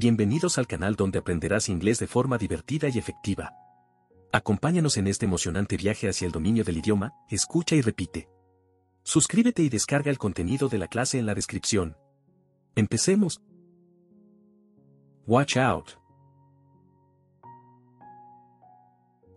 [0.00, 3.56] Bienvenidos al canal donde aprenderás inglés de forma divertida y efectiva.
[4.30, 8.28] Acompáñanos en este emocionante viaje hacia el dominio del idioma, escucha y repite.
[9.02, 11.96] Suscríbete y descarga el contenido de la clase en la descripción.
[12.76, 13.42] Empecemos.
[15.26, 15.88] Watch out.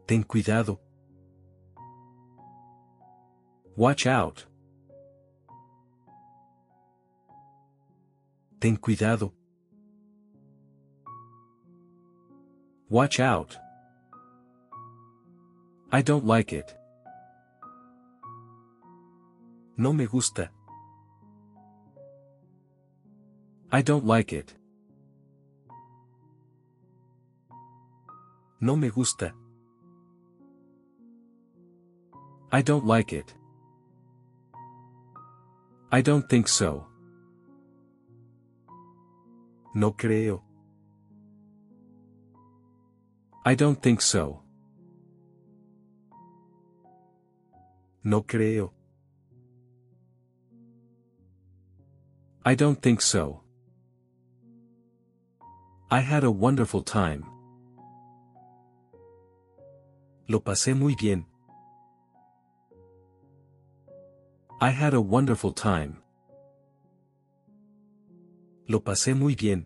[0.05, 0.79] Ten cuidado.
[3.75, 4.41] Watch out.
[8.59, 9.33] Ten cuidado.
[12.91, 13.57] Watch out.
[15.93, 16.75] I don't like it.
[19.77, 20.49] No me gusta.
[23.71, 24.53] I don't like it.
[28.59, 29.31] No me gusta.
[32.51, 33.33] I don't like it.
[35.93, 36.87] I don't think so.
[39.73, 40.41] No creo.
[43.43, 44.41] I don't think so.
[48.03, 48.71] No creo.
[52.45, 53.41] I don't think so.
[55.89, 57.25] I had a wonderful time.
[60.27, 61.25] Lo pasé muy bien.
[64.59, 65.97] I had a wonderful time.
[68.67, 69.65] Lo pasé muy bien.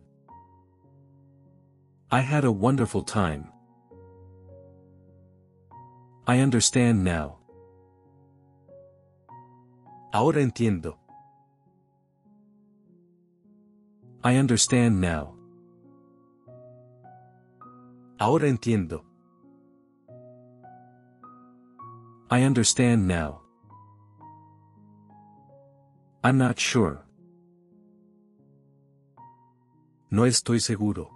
[2.10, 3.52] I had a wonderful time.
[6.28, 7.38] I understand now.
[10.12, 10.98] Ahora entiendo.
[14.24, 15.36] I understand now.
[18.20, 19.04] Ahora entiendo.
[22.32, 23.42] I understand now.
[26.24, 27.06] I'm not sure.
[30.10, 31.12] No estoy seguro.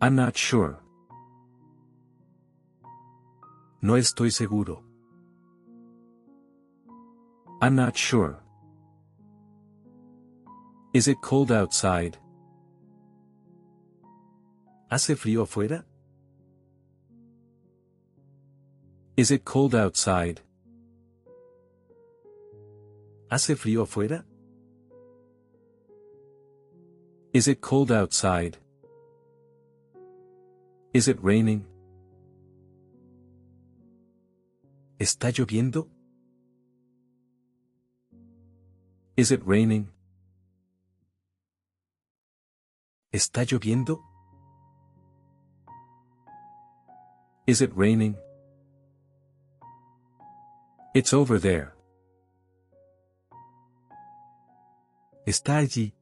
[0.00, 0.85] I'm not sure.
[3.86, 4.82] No estoy seguro.
[7.62, 8.36] I'm not sure.
[10.92, 12.18] Is it cold outside?
[14.90, 15.84] ¿Hace frío afuera?
[19.16, 20.40] Is it cold outside?
[23.30, 24.24] ¿Hace frío afuera?
[27.32, 28.58] Is it cold outside?
[30.92, 31.64] Is it raining?
[34.98, 35.90] ¿Está lloviendo?
[39.16, 39.90] Is it raining?
[43.12, 44.02] ¿Está lloviendo?
[47.46, 48.16] Is it raining?
[50.94, 51.74] It's over there.
[55.26, 55.92] Está allí.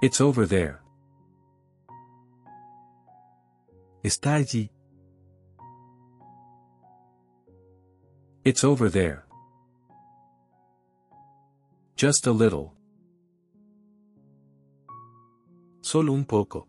[0.00, 0.80] It's over there.
[4.02, 4.70] Está allí.
[8.42, 9.26] It's over there.
[11.94, 12.72] Just a little.
[15.82, 16.66] Solo un poco.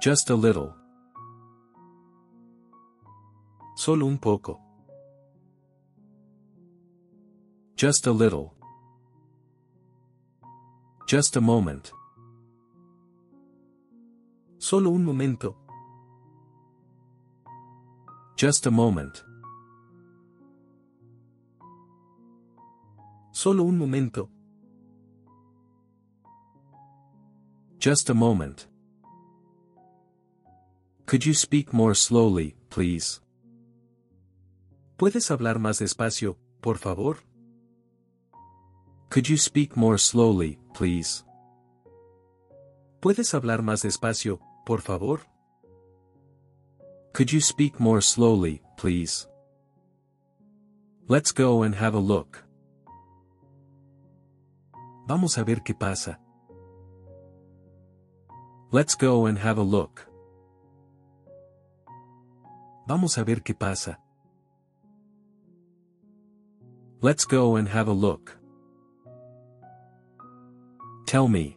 [0.00, 0.72] Just a little.
[3.76, 4.60] Solo un poco.
[7.74, 8.54] Just a little.
[11.08, 11.90] Just a moment.
[14.58, 15.59] Solo un momento.
[18.40, 19.22] Just a moment.
[23.32, 24.30] Solo un momento.
[27.78, 28.66] Just a moment.
[31.04, 33.20] Could you speak more slowly, please?
[34.96, 37.18] ¿Puedes hablar más despacio, por favor?
[39.10, 41.26] Could you speak more slowly, please?
[43.02, 45.29] ¿Puedes hablar más despacio, por favor?
[47.12, 49.26] Could you speak more slowly, please?
[51.08, 52.44] Let's go and have a look.
[55.08, 56.18] Vamos a ver qué pasa.
[58.70, 60.06] Let's go and have a look.
[62.86, 63.98] Vamos a ver qué pasa.
[67.02, 68.38] Let's go and have a look.
[71.06, 71.56] Tell me.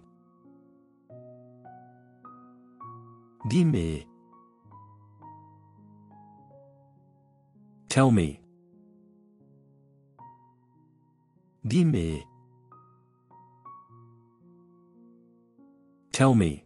[3.47, 4.05] Dime.
[7.93, 8.41] Tell me.
[11.63, 12.23] Dime.
[16.11, 16.65] Tell me.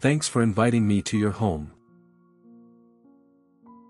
[0.00, 1.70] Thanks for inviting me to your home.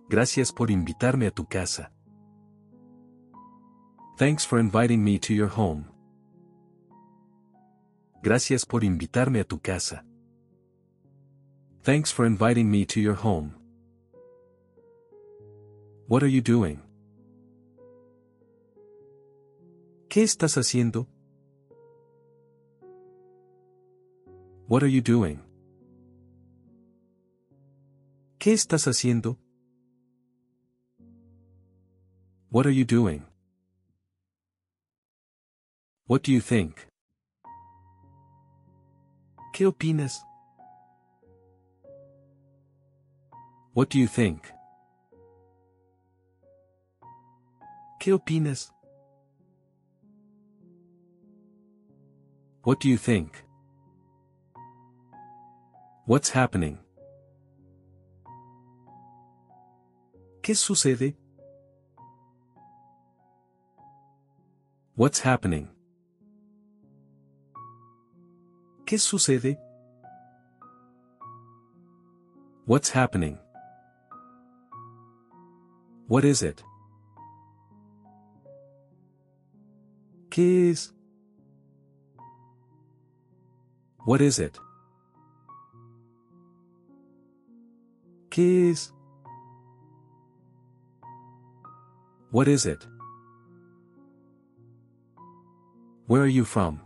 [0.08, 1.92] Gracias por invitarme a tu casa.
[4.16, 5.84] Thanks for inviting me to your home.
[8.20, 10.02] Gracias por invitarme a tu casa.
[11.84, 13.59] Thanks for inviting me to your home.
[16.10, 16.80] What are you doing?
[20.08, 21.06] ¿Qué estás haciendo?
[24.66, 25.38] What are you doing?
[28.40, 29.38] ¿Qué estás haciendo?
[32.50, 33.24] What are you doing?
[36.08, 36.88] What do you think?
[39.52, 40.24] ¿Qué opinas?
[43.74, 44.50] What do you think?
[48.00, 48.72] ¿Qué opinas?
[52.64, 53.44] What do you think?
[56.06, 56.78] What's happening?
[60.42, 61.14] ¿Qué sucede?
[64.96, 65.68] What's happening?
[68.86, 69.58] ¿Qué sucede?
[72.64, 73.38] What's happening?
[76.08, 76.64] What is it?
[80.30, 80.94] ¿Qué es?
[84.06, 84.56] What is it?
[88.30, 88.92] ¿Qué es?
[92.30, 92.86] What is it?
[96.06, 96.80] Where are you from?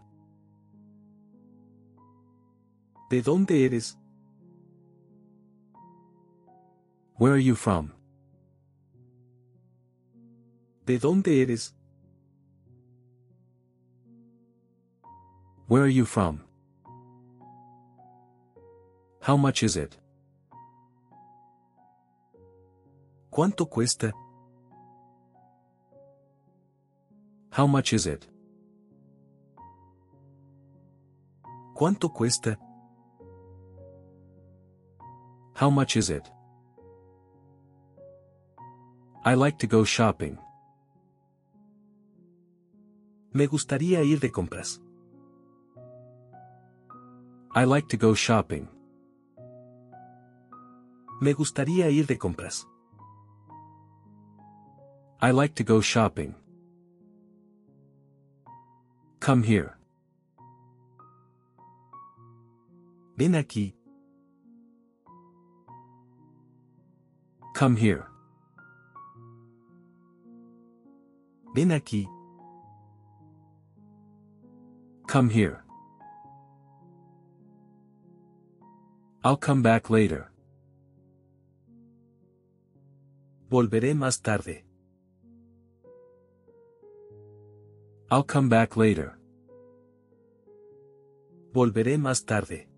[3.11, 3.99] ¿De dónde eres?
[7.19, 7.93] Where are you from?
[10.87, 11.75] ¿De dónde eres?
[15.66, 16.40] Where are you from?
[19.20, 19.96] How much is it?
[23.32, 24.12] ¿Cuánto cuesta?
[27.50, 28.28] How much is it?
[31.75, 32.58] ¿Cuánto cuesta?
[35.55, 36.31] How much is it?
[39.25, 40.37] I like to go shopping.
[43.32, 44.83] Me gustaría ir de compras.
[47.56, 48.68] I like to go shopping.
[51.20, 52.66] Me gustaría ir de compras.
[55.22, 56.34] I like to go shopping.
[59.20, 59.76] Come here.
[63.16, 63.74] Ven aquí.
[67.54, 68.06] Come here.
[71.54, 72.08] Ven aquí.
[75.06, 75.63] Come here.
[79.26, 80.30] I'll come back later.
[83.50, 84.66] Volveré más tarde.
[88.10, 89.16] I'll come back later.
[91.54, 92.68] Volveré más tarde.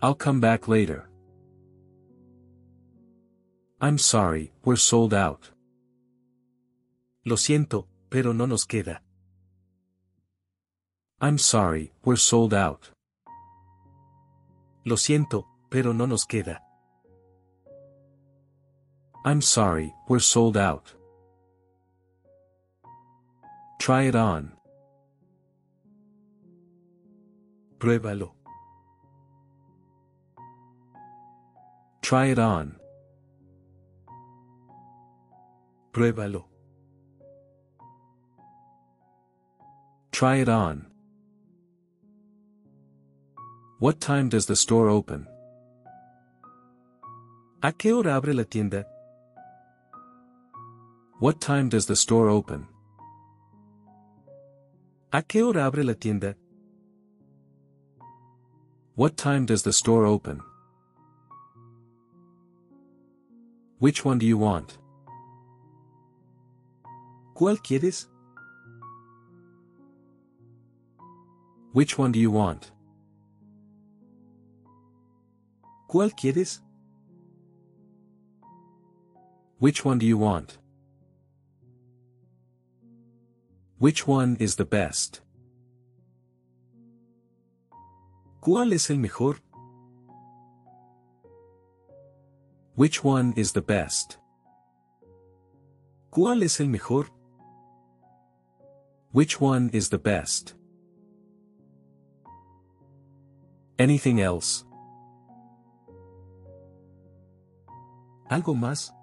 [0.00, 1.08] I'll come back later.
[3.80, 5.50] I'm sorry, we're sold out.
[7.24, 9.02] Lo siento, pero no nos queda.
[11.20, 12.92] I'm sorry, we're sold out.
[14.84, 16.62] Lo siento, pero no nos queda.
[19.24, 20.94] I'm sorry, we're sold out.
[23.78, 24.52] Try it on.
[27.78, 28.32] Pruébalo.
[32.00, 32.76] Try it on.
[35.92, 36.44] Pruébalo.
[40.12, 40.91] Try it on.
[43.82, 45.26] What time does the store open?
[47.64, 48.86] ¿A qué hora abre la tienda?
[51.18, 52.68] What time does the store open?
[55.12, 56.36] ¿A qué hora abre la tienda?
[58.94, 60.40] What time does the store open?
[63.80, 64.78] Which one do you want?
[67.34, 68.06] ¿Cuál quieres?
[71.72, 72.70] Which one do you want?
[75.92, 76.62] ¿Cuál quieres?
[79.58, 80.56] Which one do you want?
[83.78, 85.20] Which one is the best?
[88.40, 89.36] ¿Cuál es el mejor?
[92.74, 94.16] Which one is the best?
[96.10, 97.10] ¿Cuál es el mejor?
[99.12, 100.54] Which one is the best?
[103.78, 104.64] Anything else?
[108.32, 108.94] ¿Algo más?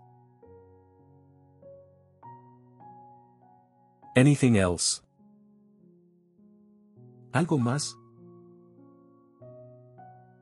[4.16, 5.04] Anything else?
[7.32, 7.96] ¿Algo más?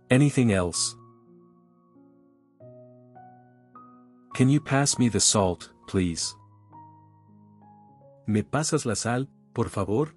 [0.09, 0.95] Anything else?
[4.33, 6.33] Can you pass me the salt, please?
[8.25, 10.15] ¿Me pasas la sal, por favor?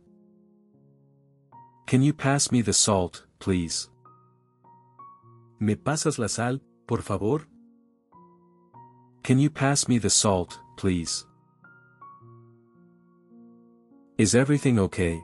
[1.89, 3.91] Can you pass me the salt, please?
[5.59, 7.50] ¿Me pasas la sal, por favor?
[9.23, 11.27] Can you pass me the salt, please?
[14.19, 15.23] Is everything okay?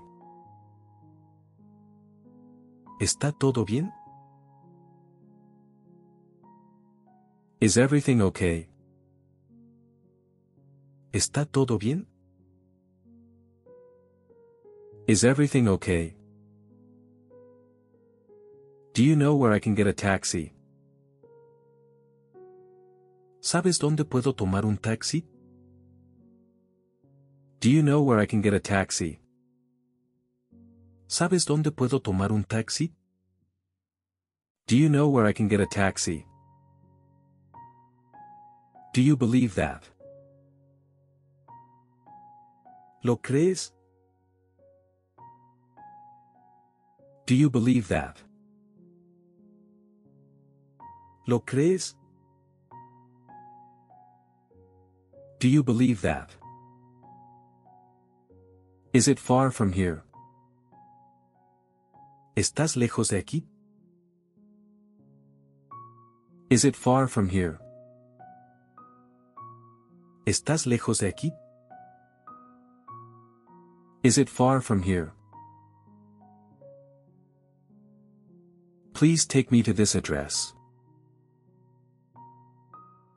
[3.01, 3.93] ¿Está todo bien?
[7.61, 8.69] Is everything okay?
[11.13, 12.07] ¿Está todo bien?
[15.07, 16.15] Is everything okay?
[18.93, 20.56] Do you know where I can get a taxi?
[23.47, 25.25] ¿Sabes dónde puedo tomar un taxi?
[27.61, 29.21] Do you know where I can get a taxi?
[31.07, 32.93] ¿Sabes dónde puedo tomar un taxi?
[34.67, 36.27] Do you know where I can get a taxi?
[38.93, 39.85] Do you believe that?
[43.05, 43.73] ¿Lo crees?
[47.27, 48.17] Do you believe that?
[51.29, 51.96] ¿Lo crees?
[55.39, 56.31] Do you believe that?
[58.95, 60.03] Is it far from here?
[62.35, 63.45] ¿Estás lejos de aquí?
[66.49, 67.59] Is it far from here?
[70.27, 71.31] ¿Estás lejos de aquí?
[74.03, 75.13] Is it far from here?
[78.95, 80.55] Please take me to this address.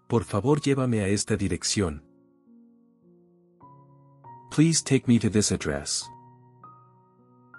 [0.09, 2.08] Por favor llévame a esta dirección.
[4.59, 6.03] Please take me to this address.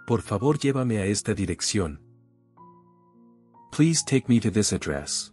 [0.07, 1.97] Por favor llévame a esta dirección.
[3.73, 5.33] Please take me to this address.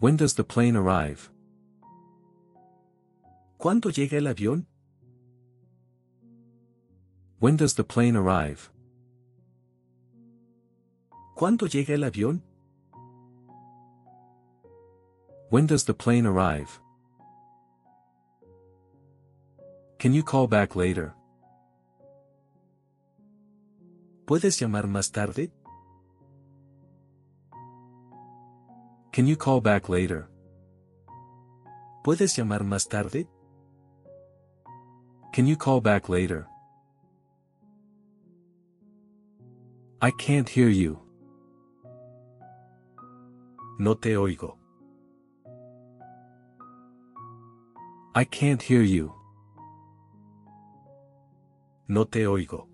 [0.00, 1.30] When does the plane arrive?
[3.60, 4.66] ¿Cuándo llega el avión?
[7.38, 8.68] When does the plane arrive?
[11.36, 12.42] ¿Cuándo llega el avión?
[15.50, 16.80] When does the plane arrive?
[20.02, 21.14] Can you call back later?
[24.26, 25.52] ¿Puedes llamar más tarde?
[29.12, 30.28] Can you call back later?
[32.02, 33.28] ¿Puedes llamar más tarde?
[35.32, 36.48] Can you call back later?
[40.00, 40.98] I can't hear you.
[43.78, 44.56] No te oigo.
[48.16, 49.21] I can't hear you.
[51.94, 52.68] No te oigo.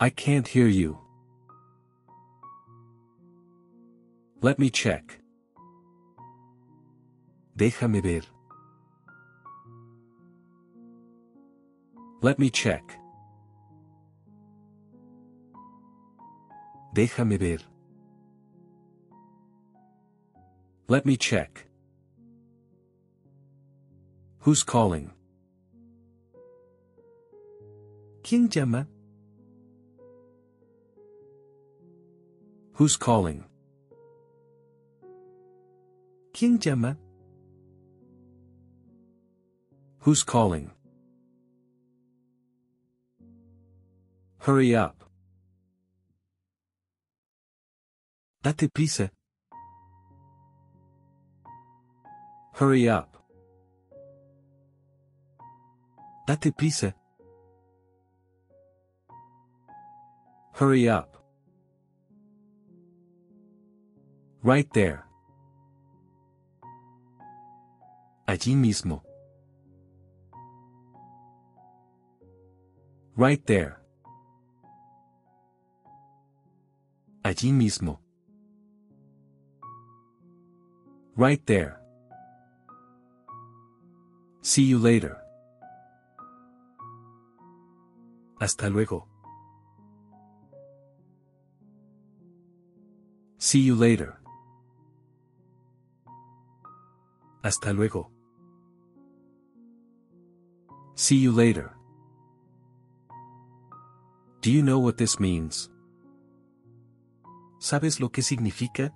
[0.00, 0.98] I can't hear you.
[4.42, 5.20] Let me check.
[7.56, 8.22] Déjame ver.
[12.20, 12.82] Let me check.
[16.96, 17.58] Déjame ver.
[20.88, 21.68] Let me check.
[24.40, 25.12] Who's calling?
[28.24, 28.88] ¿Quién llama?
[32.78, 33.44] Who's calling?
[36.32, 36.96] ¿Quién llama?
[40.00, 40.70] Who's calling?
[44.38, 45.04] Hurry up.
[48.42, 49.10] Date prisa.
[52.54, 53.18] Hurry up.
[56.26, 56.94] Date prisa.
[60.54, 61.16] Hurry up.
[64.44, 65.04] Right there.
[68.28, 69.02] Allí mismo.
[73.16, 73.80] Right there.
[77.24, 77.98] Allí mismo.
[81.16, 81.80] Right there.
[84.42, 85.16] See you later.
[88.40, 89.13] Hasta luego.
[93.44, 94.18] See you later.
[97.42, 98.10] Hasta luego.
[100.94, 101.76] See you later.
[104.40, 105.68] Do you know what this means?
[107.58, 108.94] ¿Sabes lo que significa?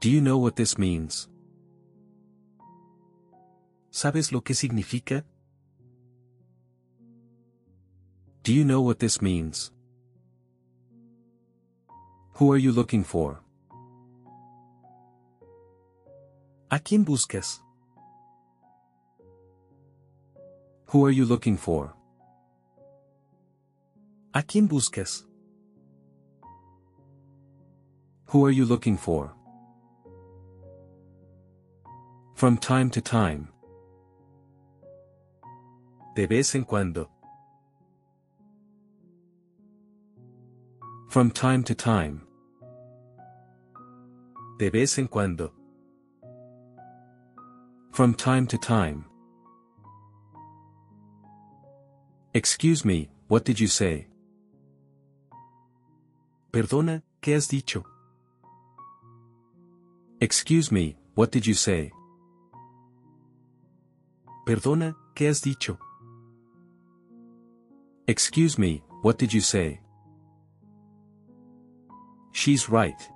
[0.00, 1.28] Do you know what this means?
[3.90, 5.26] ¿Sabes lo que significa?
[8.42, 9.75] Do you know what this means?
[12.38, 13.40] Who are you looking for?
[16.70, 17.60] ¿A quién buscas?
[20.88, 21.94] Who are you looking for?
[24.34, 25.24] ¿A quién buscas?
[28.26, 29.32] Who are you looking for?
[32.34, 33.48] From time to time.
[36.14, 37.08] De vez en cuando.
[41.08, 42.25] From time to time.
[44.58, 45.52] De vez en cuando.
[47.92, 49.04] From time to time.
[52.32, 54.06] Excuse me, what did you say?
[56.52, 57.84] Perdona, ¿qué has dicho?
[60.22, 61.92] Excuse me, what did you say?
[64.46, 65.76] Perdona, ¿qué has dicho?
[68.06, 69.80] Excuse me, what did you say?
[72.32, 73.10] She's right.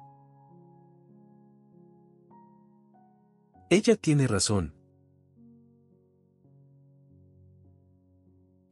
[3.73, 4.73] Ella tiene razón.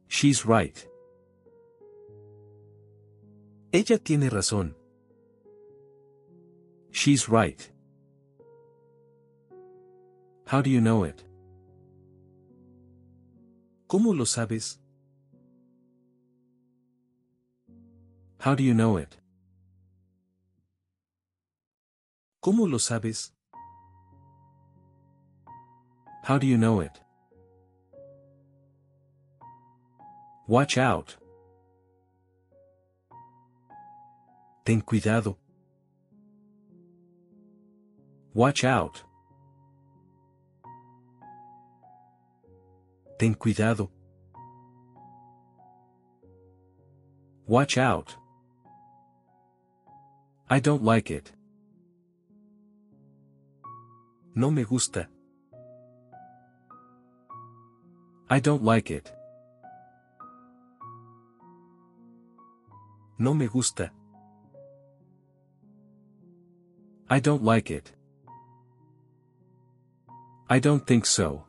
[0.09, 0.77] She's right.
[3.71, 4.75] Ella tiene razón.
[6.91, 7.61] She's right.
[10.45, 11.23] How do you know it?
[13.87, 14.81] ¿Cómo lo sabes?
[18.39, 19.15] How do you know it?
[22.41, 23.33] ¿Cómo lo sabes?
[26.29, 26.95] How do you know it?
[30.45, 31.17] Watch out.
[34.63, 35.39] Ten cuidado.
[38.35, 39.01] Watch out.
[43.17, 43.89] Ten cuidado.
[47.47, 48.15] Watch out.
[50.47, 51.31] I don't like it.
[54.35, 55.09] No me gusta.
[58.31, 59.11] I don't like it.
[63.17, 63.91] No me gusta.
[67.09, 67.91] I don't like it.
[70.47, 71.43] I don't think so.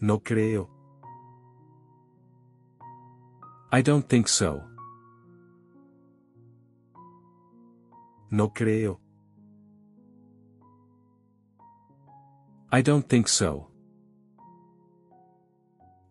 [0.00, 0.68] No creo.
[3.72, 4.62] I don't think so.
[8.30, 8.98] No creo.
[12.70, 13.68] I don't think so.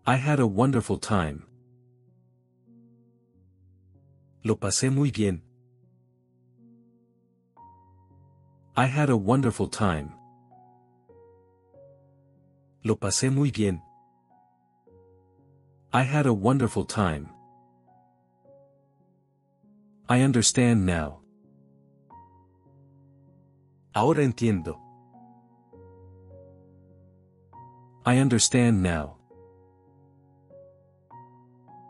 [0.09, 1.43] I had a wonderful time.
[4.41, 5.41] Lo pasé muy bien.
[8.77, 10.13] I had a wonderful time.
[12.85, 13.81] Lo pasé muy bien.
[15.91, 17.27] I had a wonderful time.
[20.07, 21.19] I understand now.
[23.93, 24.79] Ahora entiendo.
[28.05, 29.16] I understand now.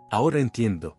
[0.09, 0.95] Ahora entiendo.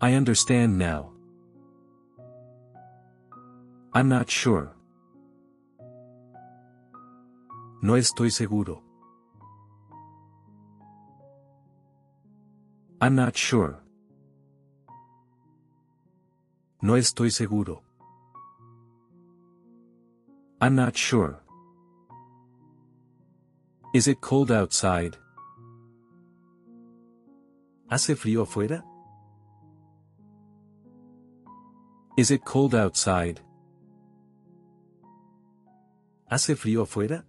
[0.00, 1.12] I understand now.
[3.94, 4.72] I'm not sure.
[7.82, 8.82] No estoy seguro.
[13.00, 13.78] I'm not sure.
[16.82, 17.82] No estoy seguro.
[20.60, 21.40] I'm not sure.
[23.94, 25.16] Is it cold outside?
[27.88, 28.84] ¿Hace frío afuera?
[32.16, 33.40] Is it cold outside?
[36.28, 37.24] ¿Hace frío afuera?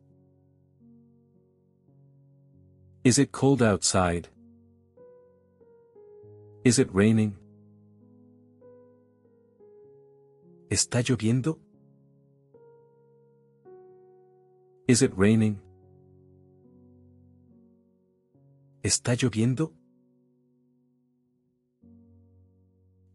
[3.04, 4.30] Is it cold outside?
[6.63, 7.38] Is it raining?
[10.70, 11.60] ¿Está lloviendo?
[14.88, 15.62] Is it raining?
[18.82, 19.77] ¿Está lloviendo?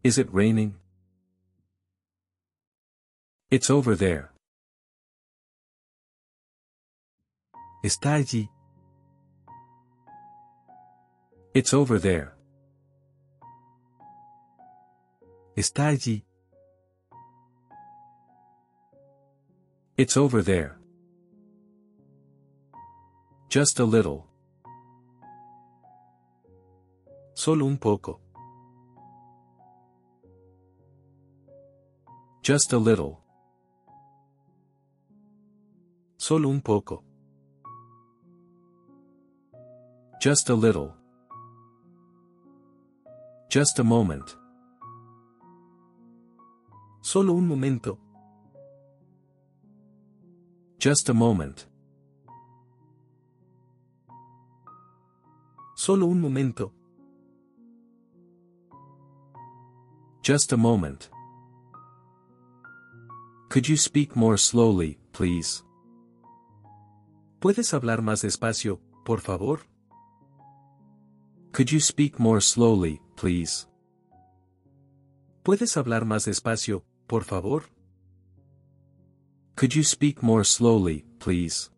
[0.03, 0.75] Is it raining?
[3.49, 4.31] It's over there.
[7.85, 8.49] Está allí.
[11.53, 12.33] It's over there.
[15.55, 16.23] Está allí.
[19.95, 20.79] It's over there.
[23.47, 24.27] Just a little.
[27.35, 28.22] Solo un poco.
[32.43, 33.21] Just a little.
[36.17, 37.01] Solo un poco.
[40.19, 40.93] Just a little.
[43.49, 44.35] Just a moment.
[47.01, 47.97] Solo un momento.
[50.79, 51.65] Just a moment.
[55.75, 56.73] Solo un momento.
[60.21, 61.12] Just a moment.
[63.53, 65.63] Could you speak more slowly, please?
[67.39, 69.59] ¿Puedes hablar más despacio, por favor?
[71.51, 73.67] Could you speak more slowly, please?
[75.43, 77.65] ¿Puedes hablar más despacio, por favor?
[79.55, 81.69] Could you speak more slowly, please?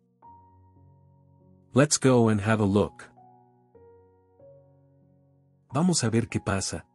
[1.74, 3.04] Let's go and have a look.
[5.74, 6.86] Vamos a ver qué pasa.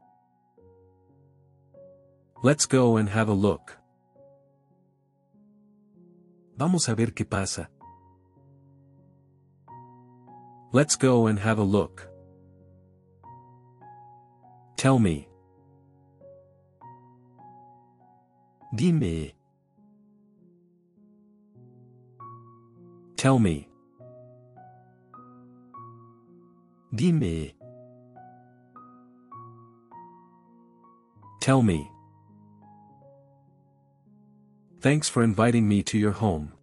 [2.41, 3.80] Let's go and have a look.
[6.61, 7.71] Vamos a ver qué pasa.
[10.71, 12.07] Let's go and have a look.
[14.77, 15.27] Tell me.
[18.75, 19.33] Dime.
[23.17, 23.67] Tell me.
[26.93, 27.55] Dime.
[31.39, 31.90] Tell me.
[34.81, 36.53] Thanks for inviting me to your home.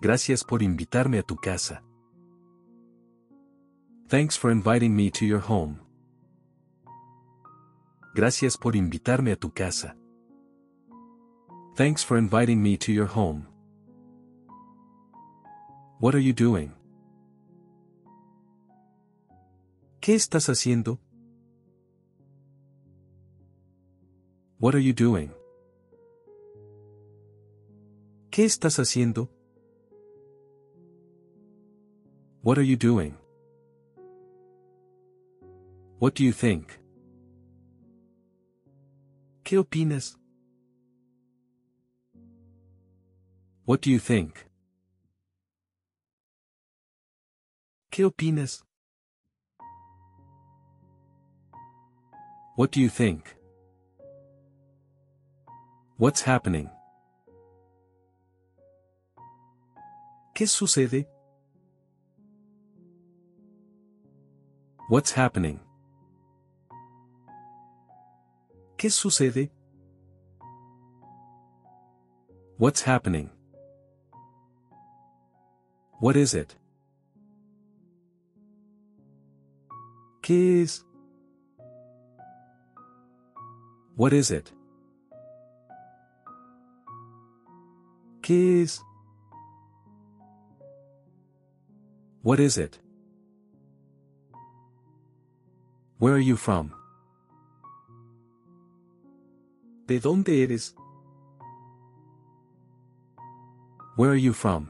[0.00, 1.80] Gracias por invitarme a tu casa.
[4.08, 5.78] Thanks for inviting me to your home.
[8.16, 9.94] Gracias por invitarme a tu casa.
[11.76, 13.46] Thanks for inviting me to your home.
[16.00, 16.72] What are you doing?
[20.00, 20.98] ¿Qué estás haciendo?
[24.58, 25.30] What are you doing?
[28.32, 29.28] ¿Qué estás haciendo?
[32.42, 33.14] What are you doing?
[35.98, 36.80] What do you think?
[39.44, 40.16] ¿Qué opinas?
[43.66, 44.46] What do you think?
[47.90, 48.64] ¿Qué opinas?
[52.56, 53.36] What do you think?
[55.98, 56.70] What's happening?
[60.34, 61.06] ¿Qué sucede?
[64.88, 65.60] What's happening?
[68.78, 69.50] ¿Qué sucede?
[72.58, 73.30] What's happening?
[76.00, 76.56] What is it?
[80.22, 80.84] ¿Qué es?
[83.96, 84.50] What is it?
[88.22, 88.82] ¿Qué es?
[92.22, 92.78] What is it?
[95.98, 96.72] Where are you from?
[99.86, 100.74] ¿De dónde eres?
[103.96, 104.68] Where are you from?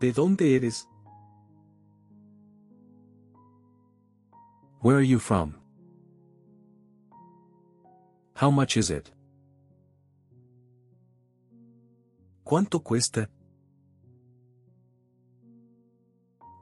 [0.00, 0.86] ¿De dónde eres?
[4.80, 5.54] Where are you from?
[8.34, 9.12] How much is it?
[12.44, 13.28] ¿Cuánto cuesta?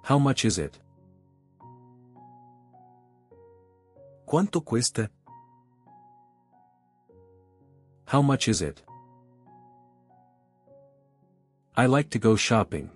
[0.09, 0.79] How much is it?
[4.25, 5.11] ¿Cuánto cuesta?
[8.07, 8.85] How much is it?
[11.77, 12.89] I like to go shopping.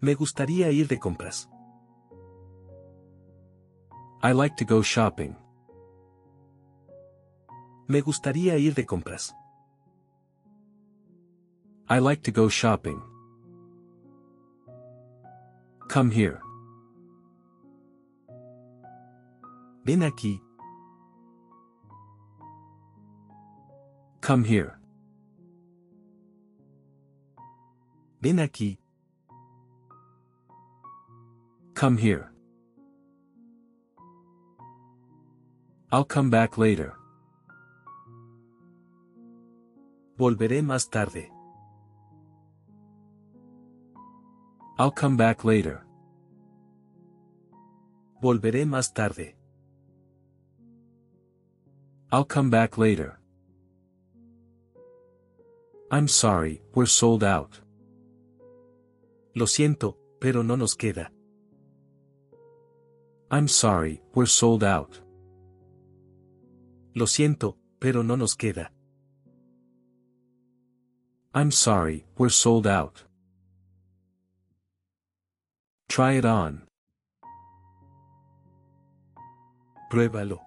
[0.00, 1.48] Me gustaría ir de compras.
[4.22, 5.34] I like to go shopping.
[7.88, 9.34] Me gustaría ir de compras.
[11.88, 13.11] I like to go shopping.
[15.92, 16.40] Come here.
[19.84, 20.40] Ven aquí.
[24.22, 24.78] Come here.
[28.22, 28.78] Ven aquí.
[31.74, 32.32] Come here.
[35.90, 36.94] I'll come back later.
[40.16, 41.31] Volveré más tarde.
[44.82, 45.84] I'll come back later.
[48.20, 49.36] Volveré más tarde.
[52.10, 53.20] I'll come back later.
[55.92, 57.60] I'm sorry, we're sold out.
[59.36, 61.12] Lo siento, pero no nos queda.
[63.30, 65.00] I'm sorry, we're sold out.
[66.96, 68.72] Lo siento, pero no nos queda.
[71.32, 73.04] I'm sorry, we're sold out.
[75.92, 76.62] Try it on.
[79.90, 80.38] Pruébalo.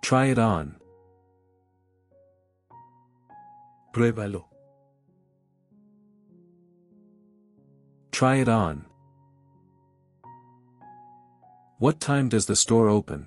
[0.00, 0.76] Try it on.
[3.92, 4.44] Pruébalo.
[8.12, 8.86] Try it on.
[11.80, 13.26] What time does the store open?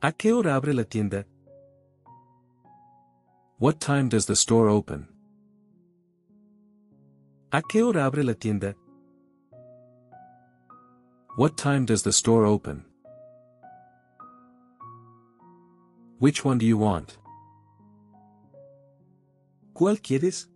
[0.00, 1.24] ¿A qué hora abre la tienda?
[3.58, 5.11] What time does the store open?
[7.54, 8.74] ¿A qué hora abre la tienda?
[11.36, 12.82] What time does the store open?
[16.18, 17.18] Which one do you want?
[19.74, 20.46] ¿Cuál quieres?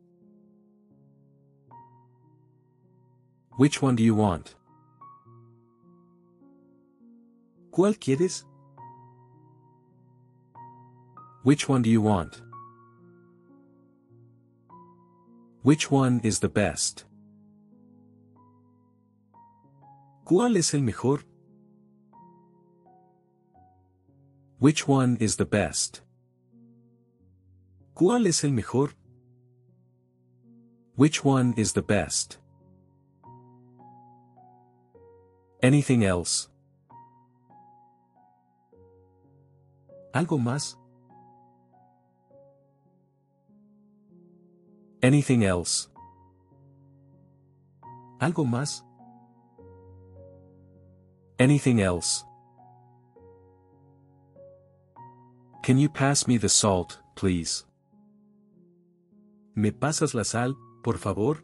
[3.59, 4.55] Which one do you want?
[7.73, 8.45] ¿Cuál quieres?
[11.43, 12.46] Which one do you want?
[15.67, 17.07] Which one is the best?
[20.25, 21.25] ¿Cuál es el mejor?
[24.61, 26.03] Which one is the best?
[27.97, 28.91] ¿Cuál es el mejor?
[30.95, 32.39] Which one is the best?
[35.65, 36.49] Anything else?
[40.15, 40.77] ¿Algo más?
[45.03, 45.89] Anything else?
[48.21, 48.83] ¿Algo más?
[51.39, 52.25] Anything else?
[55.63, 57.65] Can you pass me the salt, please?
[59.55, 61.43] ¿Me pasas la sal, por favor?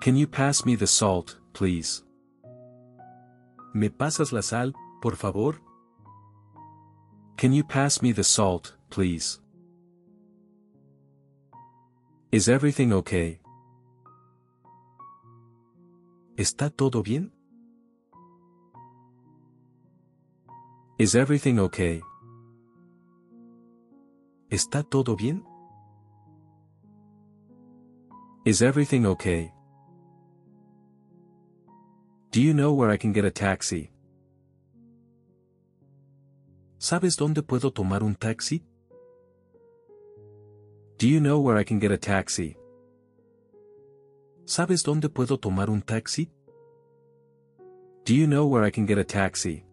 [0.00, 2.02] Can you pass me the salt, please?
[3.72, 5.60] ¿Me pasas la sal, por favor?
[7.36, 9.40] Can you pass me the salt, please?
[12.34, 13.38] Is everything okay?
[16.36, 17.30] ¿Está todo bien?
[20.98, 22.02] Is everything okay?
[24.50, 25.44] ¿Está todo bien?
[28.44, 29.52] Is everything okay?
[32.32, 33.92] Do you know where I can get a taxi?
[36.78, 38.64] ¿Sabes dónde puedo tomar un taxi?
[40.96, 42.56] Do you know where I can get a taxi?
[44.46, 46.30] ¿Sabes dónde puedo tomar un taxi?
[48.04, 49.64] Do you know where I can get a taxi?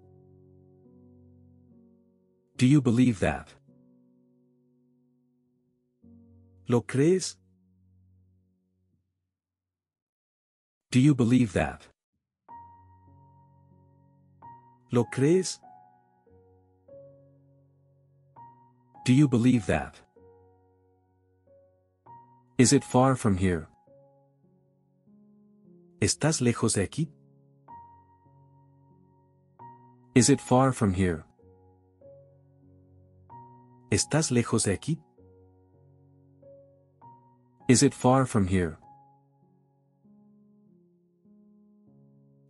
[2.57, 3.49] Do you believe that?
[6.67, 7.38] ¿Lo crees?
[10.89, 11.88] Do you believe that?
[14.91, 15.60] ¿Lo crees?
[19.05, 19.95] Do you believe that?
[22.62, 23.67] Is it far from here?
[26.00, 27.08] ¿Estás lejos de aquí?
[30.13, 31.24] Is it far from here?
[33.89, 35.00] ¿Estás lejos de aquí?
[37.67, 38.78] Is it far from here?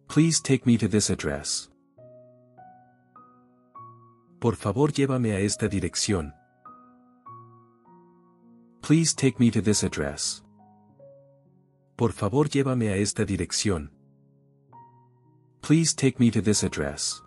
[0.10, 1.70] Please take me to this address.
[4.42, 6.34] Por favor llévame a esta dirección.
[8.82, 10.42] Please take me to this address.
[11.98, 13.90] Por favor llévame a esta dirección.
[15.62, 17.22] Please take me to this address.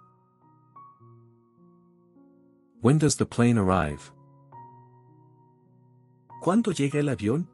[2.81, 4.11] When does the plane arrive?
[6.43, 7.47] ¿Cuándo llega el avión?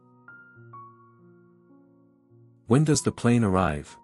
[2.66, 3.96] When does the plane arrive?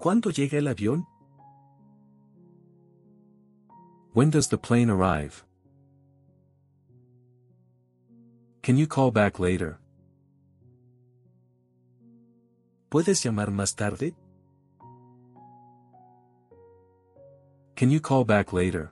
[0.00, 1.06] ¿Cuándo llega el avión?
[4.14, 5.44] When does the plane arrive?
[8.66, 9.78] Can you call back later?
[12.90, 14.16] ¿Puedes llamar más tarde?
[17.76, 18.90] Can you call back later?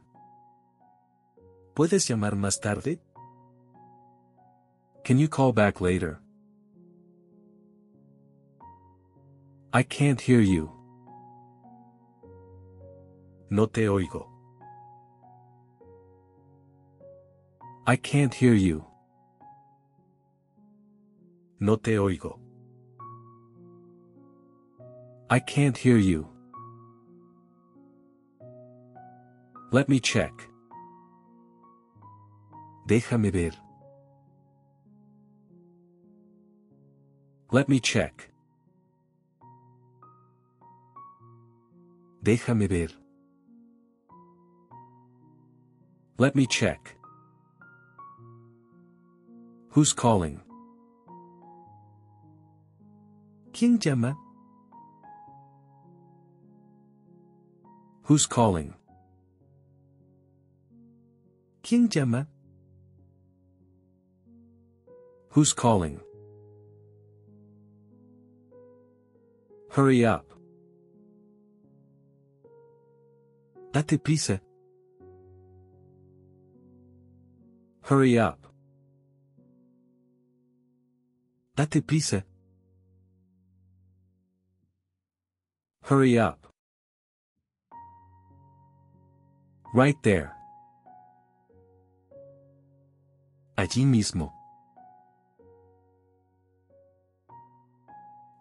[1.75, 3.01] ¿Puedes llamar más tarde?
[5.03, 6.21] Can you call back later?
[9.73, 10.71] I can't hear you.
[13.51, 14.29] No te oigo.
[17.89, 18.85] I can't hear you.
[21.67, 22.39] No te oigo.
[25.31, 26.29] I can't hear you.
[29.73, 30.35] Let me check.
[32.87, 33.53] Déjame ver.
[37.51, 38.31] Let me check.
[42.23, 42.89] Déjame ver.
[46.19, 46.95] Let me check.
[49.71, 50.44] Who's calling?
[53.55, 54.19] ¿Quién llama?
[58.09, 58.75] Who's calling?
[61.63, 62.27] ¿Quién llama?
[65.31, 66.01] Who's calling?
[69.71, 70.27] Hurry up.
[73.73, 74.41] Date prisa.
[77.83, 78.49] Hurry up.
[81.55, 82.25] Date prisa.
[85.85, 86.47] Hurry up.
[89.75, 90.33] Right there.
[93.59, 94.33] Allí mismo.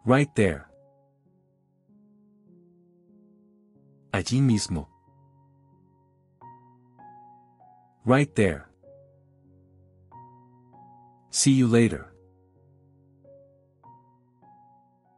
[0.06, 0.68] Right there.
[4.14, 4.88] Allí mismo.
[8.06, 8.70] Right there.
[11.30, 12.14] See you later.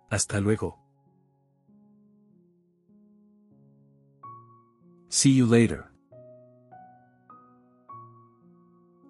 [0.09, 0.84] Hasta luego.
[5.15, 5.89] See you later.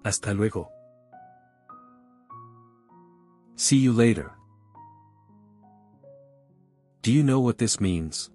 [0.03, 0.69] Hasta luego.
[3.55, 4.31] See you later.
[7.01, 8.29] Do you know what this means?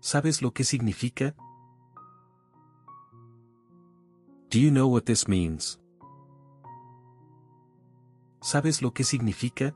[0.00, 1.36] ¿Sabes lo que significa?
[4.50, 5.78] Do you know what this means?
[8.42, 9.72] ¿Sabes lo que significa?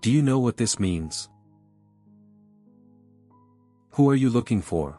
[0.00, 1.28] Do you know what this means?
[3.96, 4.98] Who are you looking for?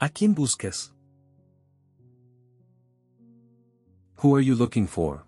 [0.00, 0.90] ¿A quién buscas?
[4.18, 5.24] Who are you looking for?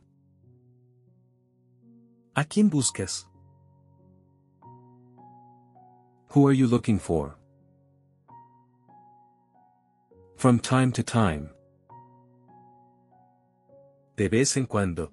[2.37, 3.25] ¿A quién buscas?
[6.29, 7.35] Who are you looking for?
[10.37, 11.51] From time to time.
[14.17, 15.11] De vez en cuando.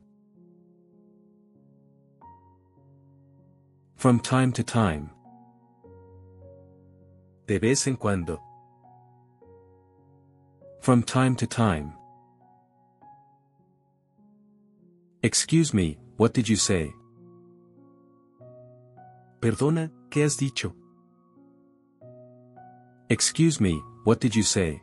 [3.96, 5.14] From time to time.
[7.47, 8.41] De vez en cuando.
[10.81, 11.93] From time to time.
[15.21, 16.91] Excuse me, what did you say?
[19.39, 20.73] Perdona, ¿qué has dicho?
[23.10, 24.81] Excuse me, what did you say?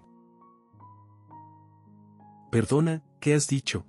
[2.53, 3.83] Perdona, ¿qué has dicho?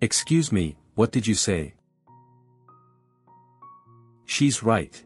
[0.00, 1.74] Excuse me, what did you say?
[4.24, 5.04] She's right.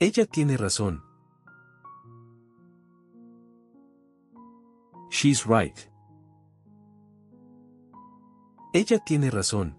[0.00, 1.02] Ella tiene razón.
[5.10, 5.76] She's right.
[8.72, 9.76] Ella tiene razón.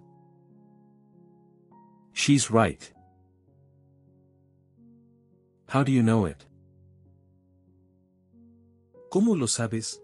[2.14, 2.94] She's right.
[5.68, 6.46] How do you know it?
[9.10, 10.00] ¿Cómo lo sabes?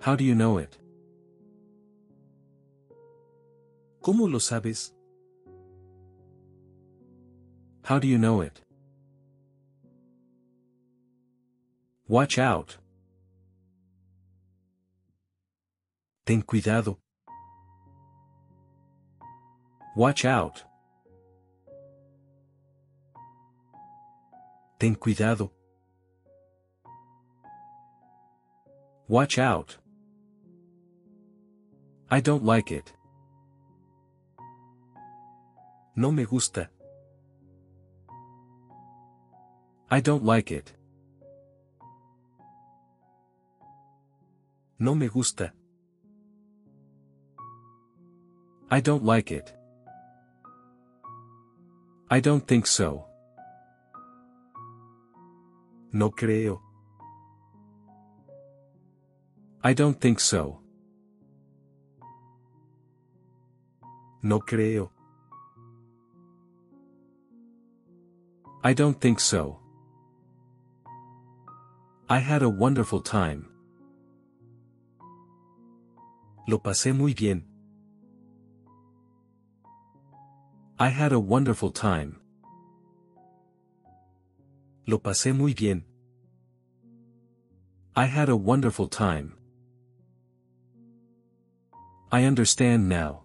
[0.00, 0.76] How do you know it?
[4.02, 4.94] ¿Cómo lo sabes?
[7.90, 8.60] How do you know it?
[12.06, 12.76] Watch out.
[16.24, 16.98] Ten cuidado.
[19.96, 20.62] Watch out.
[24.78, 25.50] Ten cuidado.
[29.08, 29.78] Watch out.
[32.08, 32.92] I don't like it.
[35.96, 36.70] No me gusta.
[39.92, 40.72] I don't like it.
[44.78, 45.52] No me gusta.
[48.70, 49.52] I don't like it.
[52.08, 53.04] I don't think so.
[55.92, 56.60] No creo.
[59.62, 60.60] I don't think so.
[64.22, 64.90] No creo.
[68.62, 69.59] I don't think so.
[72.12, 73.46] I had a wonderful time.
[76.48, 77.44] Lo pasé muy bien.
[80.76, 82.16] I had a wonderful time.
[84.88, 85.84] Lo pasé muy bien.
[87.94, 89.36] I had a wonderful time.
[92.10, 93.22] I understand now.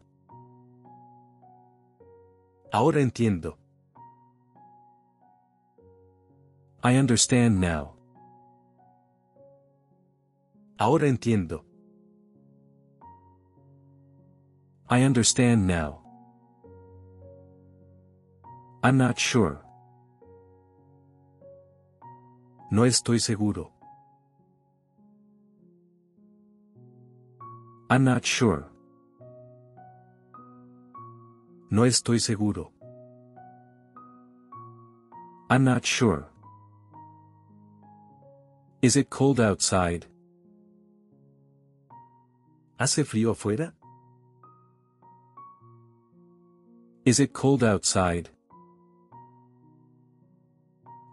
[2.72, 3.56] Ahora entiendo.
[6.84, 7.95] I understand now.
[10.78, 11.64] Ahora entiendo.
[14.90, 16.02] I understand now.
[18.84, 19.62] I'm not sure.
[22.72, 23.72] No estoy seguro.
[27.90, 28.66] I'm not sure.
[31.72, 32.72] No estoy seguro.
[35.50, 36.28] I'm not sure.
[38.82, 40.06] Is it cold outside?
[42.78, 43.74] ¿Hace frío afuera?
[47.06, 48.30] Is it cold outside?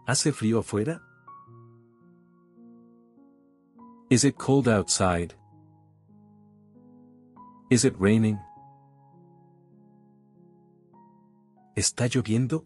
[0.05, 1.01] ¿Hace frío afuera?
[4.09, 5.35] Is it cold outside?
[7.69, 8.37] Is it raining?
[11.77, 12.65] ¿Está lloviendo?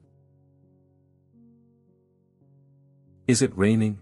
[3.28, 4.00] Is it raining?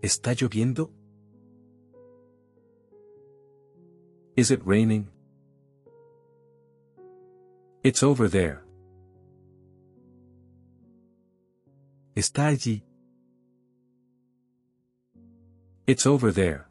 [0.00, 0.95] ¿Está lloviendo?
[4.36, 5.08] Is it raining?
[7.82, 8.64] It's over there.
[12.14, 12.82] Está allí.
[15.86, 16.66] It's over there.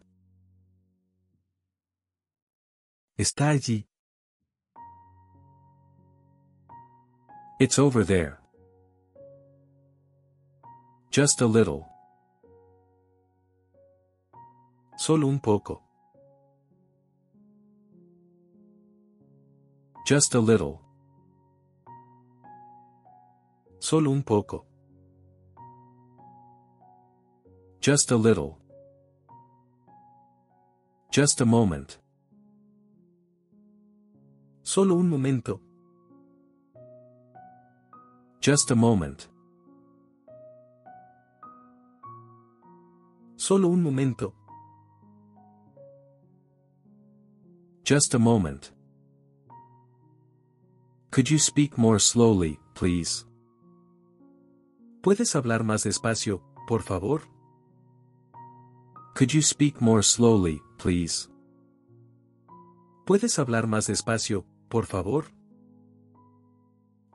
[3.18, 3.86] Está allí.
[7.60, 8.40] It's over there.
[11.10, 11.88] Just a little.
[14.98, 15.85] Solo un poco.
[20.06, 20.80] Just a little.
[23.80, 24.64] Solo un poco.
[27.82, 28.60] Just a little.
[31.12, 31.98] Just a moment.
[34.62, 35.60] Solo un momento.
[38.42, 39.28] Just a moment.
[43.38, 44.36] Solo un momento.
[47.84, 48.75] Just a moment.
[51.16, 53.26] Could you speak more slowly, please?
[55.02, 57.22] ¿Puedes hablar más despacio, por favor?
[59.14, 61.30] Could you speak more slowly, please?
[63.06, 65.28] ¿Puedes hablar más despacio, por favor?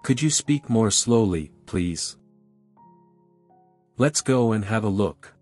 [0.02, 2.16] Could you speak more slowly, please?
[3.98, 5.34] Let's go and have a look.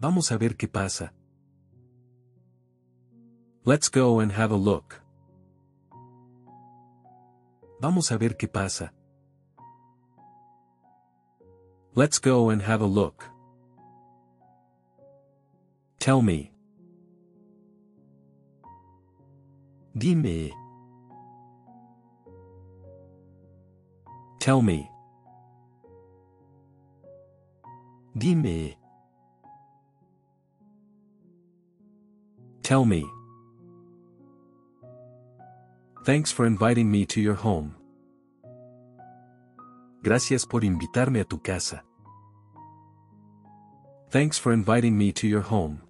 [0.00, 1.14] Vamos a ver qué pasa.
[3.64, 5.03] Let's go and have a look.
[7.84, 8.94] Vamos a ver qué pasa.
[11.94, 13.26] Let's go and have a look.
[15.98, 16.50] Tell me.
[19.94, 20.50] Dime.
[24.40, 24.90] Tell me.
[28.16, 28.78] Dime.
[32.62, 33.04] Tell me.
[36.04, 37.74] Thanks for inviting me to your home.
[40.02, 41.82] Gracias por invitarme a tu casa.
[44.10, 45.80] Thanks for inviting me to your home.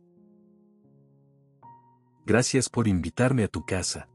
[2.27, 4.07] Gracias por invitarme a tu casa.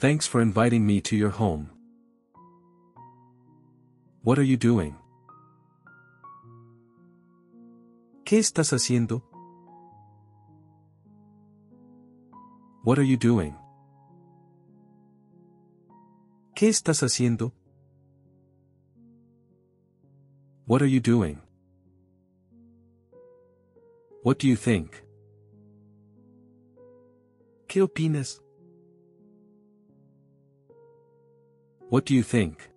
[0.00, 1.70] Thanks for inviting me to your home.
[4.24, 4.96] What are you doing?
[8.24, 9.22] ¿Qué estás haciendo?
[12.82, 13.54] What are you doing?
[16.56, 17.52] ¿Qué estás haciendo?
[20.66, 21.38] What are you doing?
[24.22, 25.04] What do you think?
[27.68, 28.40] ¿Qué opinas?
[31.90, 32.70] What do you think?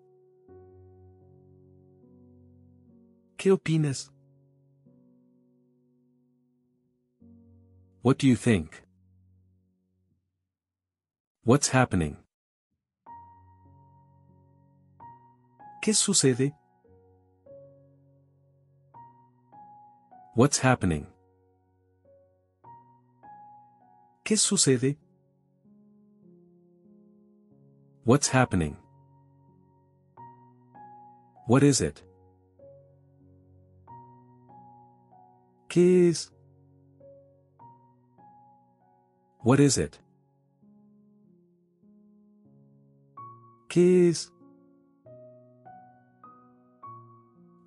[3.37, 4.11] ¿Qué opinas?
[8.01, 8.83] What do you think?
[11.45, 12.17] What's happening?
[15.81, 16.53] ¿Qué sucede?
[20.35, 21.07] What's happening?
[24.25, 24.97] ¿Qué sucede?
[28.03, 28.75] What's happening?
[31.47, 32.03] What is it?
[35.69, 36.31] ¿Qué es?
[39.43, 39.97] What is it?
[43.69, 44.31] ¿Qué es?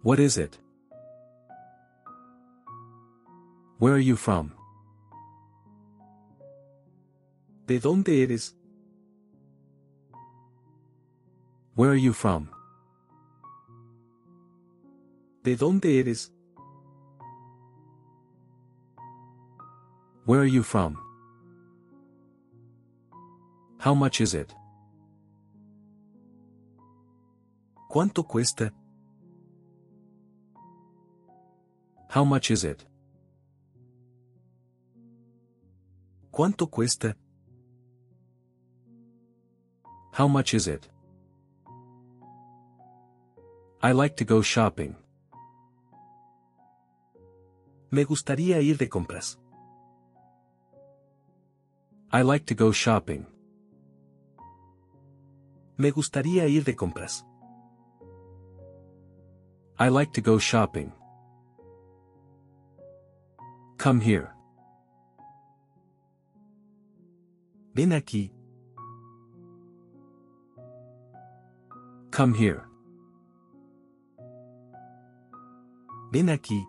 [0.02, 0.58] What is it?
[3.78, 4.52] Where are you from?
[7.66, 8.54] ¿De dónde eres?
[11.76, 12.48] Where are you from?
[15.44, 16.32] ¿De dónde eres?
[20.26, 20.98] Where are you from?
[23.78, 24.52] How much is it?
[27.88, 28.72] ¿Cuánto cuesta?
[32.14, 32.84] How much is it?
[36.30, 37.16] ¿Cuánto cuesta?
[40.12, 40.90] How much is it?
[43.82, 44.94] I like to go shopping.
[47.90, 49.38] Me gustaría ir de compras.
[52.12, 53.26] I like to go shopping.
[55.78, 57.24] Me gustaría ir de compras.
[59.78, 60.92] I like to go shopping.
[63.82, 64.30] Come here.
[67.74, 68.30] Ven aquí.
[72.12, 72.62] Come here.
[76.12, 76.64] Ven aquí.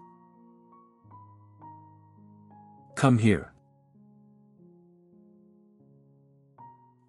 [2.95, 3.53] Come here.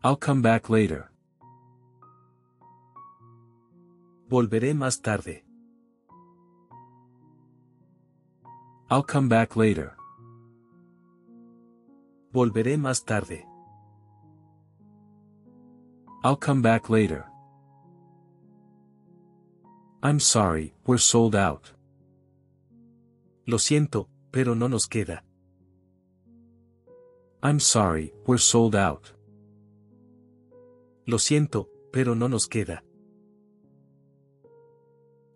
[0.03, 1.11] I'll come back later.
[4.29, 5.44] Volveré más tarde.
[8.95, 9.97] I'll come back later.
[12.33, 13.45] Volveré más tarde.
[16.23, 17.25] I'll come back later.
[20.01, 21.73] I'm sorry, we're sold out.
[23.49, 25.25] Lo siento, pero no nos queda.
[27.43, 29.13] I'm sorry, we're sold out.
[31.09, 32.85] Lo siento, pero no nos queda.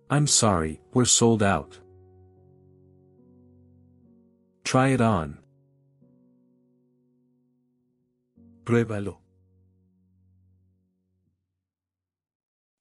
[0.08, 1.80] I'm sorry, we're sold out.
[4.68, 5.38] Try it on.
[8.64, 9.16] Pruébalo.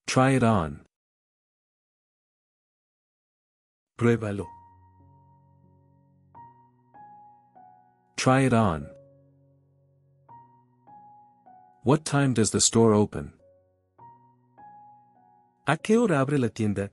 [0.06, 0.82] Try it on.
[3.98, 4.48] Pruébalo.
[8.18, 8.86] Try it on.
[11.84, 13.32] What time does the store open?
[15.66, 16.90] ¿A qué hora abre la tienda?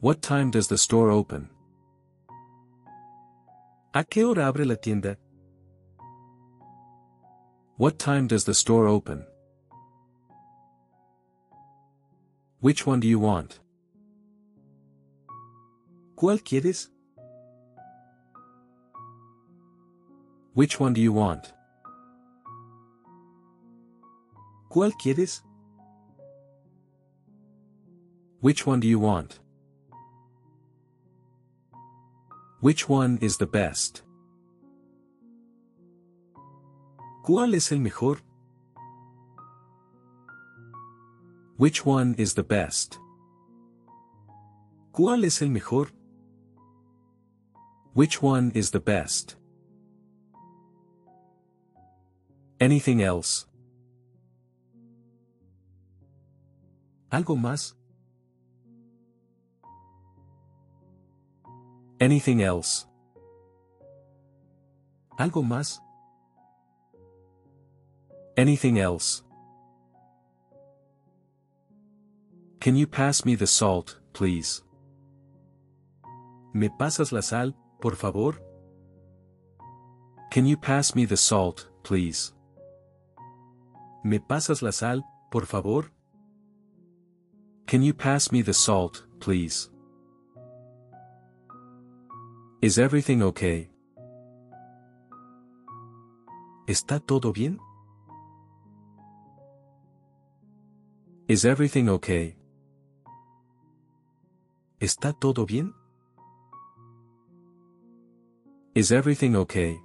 [0.00, 1.50] What time does the store open?
[3.96, 5.16] ¿A qué hora abre la tienda?
[7.76, 9.24] What time does the store open?
[12.58, 13.60] Which one do you want?
[16.16, 16.88] ¿Cuál quieres?
[20.54, 21.52] Which one do you want?
[24.72, 25.40] ¿Cuál quieres?
[28.40, 29.38] Which one do you want?
[32.64, 34.00] Which one is the best?
[37.22, 38.22] ¿Cuál es el mejor?
[41.58, 42.98] Which one is the best?
[44.94, 45.90] ¿Cuál es el mejor?
[47.92, 49.36] Which one is the best?
[52.60, 53.44] Anything else?
[57.12, 57.74] ¿Algo más?
[62.00, 62.86] Anything else?
[65.18, 65.80] ¿Algo más?
[68.36, 69.22] Anything else?
[72.60, 74.62] Can you pass me the salt, please?
[76.52, 78.40] ¿Me pasas la sal, por favor?
[80.30, 82.32] Can you pass me the salt, please?
[84.02, 85.90] ¿Me pasas la sal, por favor?
[87.66, 89.70] Can you pass me the salt, please?
[92.64, 93.68] Is everything okay?
[96.66, 97.58] ¿Está todo bien?
[101.28, 102.38] Is everything okay?
[104.80, 105.74] ¿Está todo bien?
[108.74, 109.78] Is everything okay?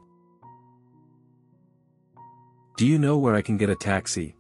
[2.78, 4.38] Do you know where I can get a taxi?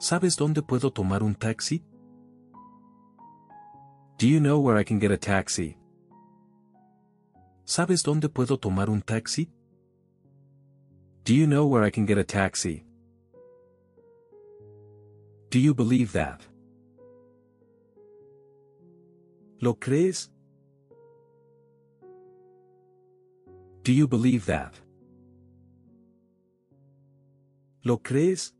[0.00, 1.84] ¿Sabes dónde puedo tomar un taxi?
[4.16, 5.76] Do you know where I can get a taxi?
[7.66, 9.50] ¿Sabes dónde puedo tomar un taxi?
[11.24, 12.84] Do you know where I can get a taxi?
[15.50, 16.42] Do you believe that?
[19.60, 20.30] ¿Lo crees?
[23.82, 24.74] Do you believe that?
[27.84, 28.52] ¿Lo crees?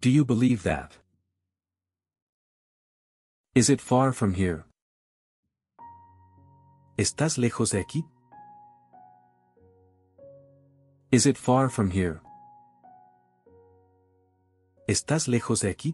[0.00, 0.98] Do you believe that?
[3.58, 4.66] Is it far from here?
[6.96, 8.04] ¿Estás lejos de aquí?
[11.10, 12.20] Is it far from here?
[14.88, 15.92] ¿Estás lejos de aquí?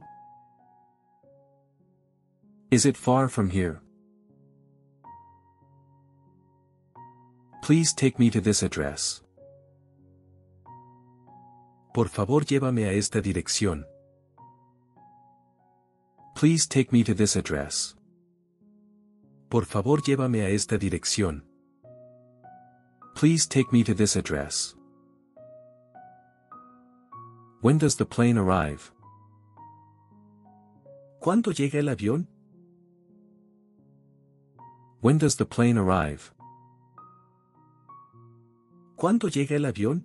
[2.71, 3.81] Is it far from here?
[7.63, 9.23] Please take me to this address.
[11.95, 13.87] Por favor llévame a esta dirección.
[16.35, 17.95] Please take me to this address.
[19.51, 21.43] Por favor llévame a esta dirección.
[23.15, 24.75] Please take me to this address.
[27.61, 28.91] When does the plane arrive?
[31.23, 32.27] ¿Cuándo llega el avión?
[35.01, 36.33] When does the plane arrive?
[38.99, 40.03] ¿Cuándo llega el avión?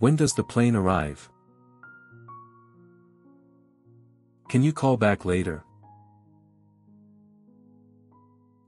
[0.00, 1.30] When does the plane arrive?
[4.52, 5.64] Can you call back later?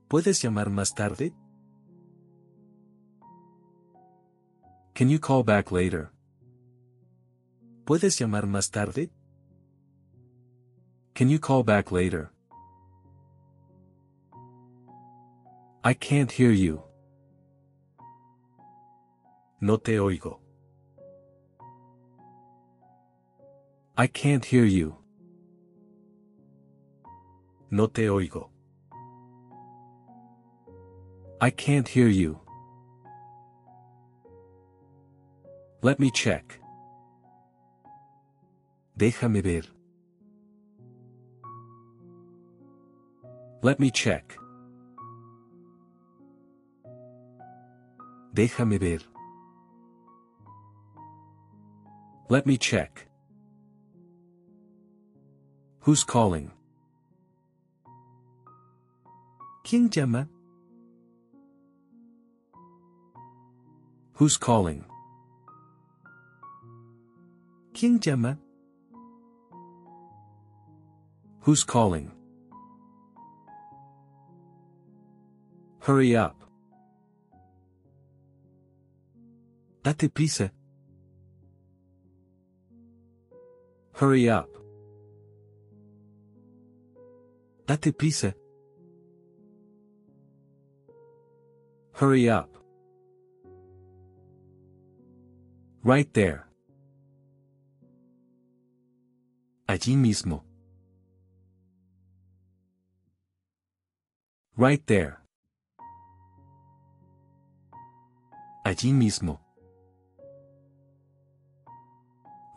[0.09, 1.31] ¿Puedes llamar más tarde?
[4.95, 6.09] Can you call back later?
[7.85, 9.11] ¿Puedes llamar más tarde?
[11.13, 12.31] Can you call back later?
[15.83, 16.81] I can't hear you.
[19.61, 20.39] No te oigo.
[23.95, 25.04] I can't hear you.
[27.77, 28.47] No te oigo.
[31.41, 32.39] I can't hear you.
[35.81, 36.57] Let me check.
[38.97, 39.63] Déjame ver.
[43.61, 44.37] Let me check.
[48.33, 48.99] Déjame ver.
[52.29, 53.05] Let me check.
[55.81, 56.51] Who's calling?
[59.65, 60.29] ¿Quién llama?
[64.13, 64.85] Who's calling?
[67.73, 68.37] ¿Quién llama?
[71.41, 72.11] Who's calling?
[75.79, 76.35] Hurry up.
[79.81, 80.51] Date prisa.
[83.93, 84.49] Hurry up.
[87.65, 88.35] Date prisa.
[91.95, 92.49] Hurry up.
[95.81, 96.45] Right there.
[99.65, 100.43] Allí mismo.
[104.57, 105.21] Right there.
[108.65, 109.39] Allí mismo.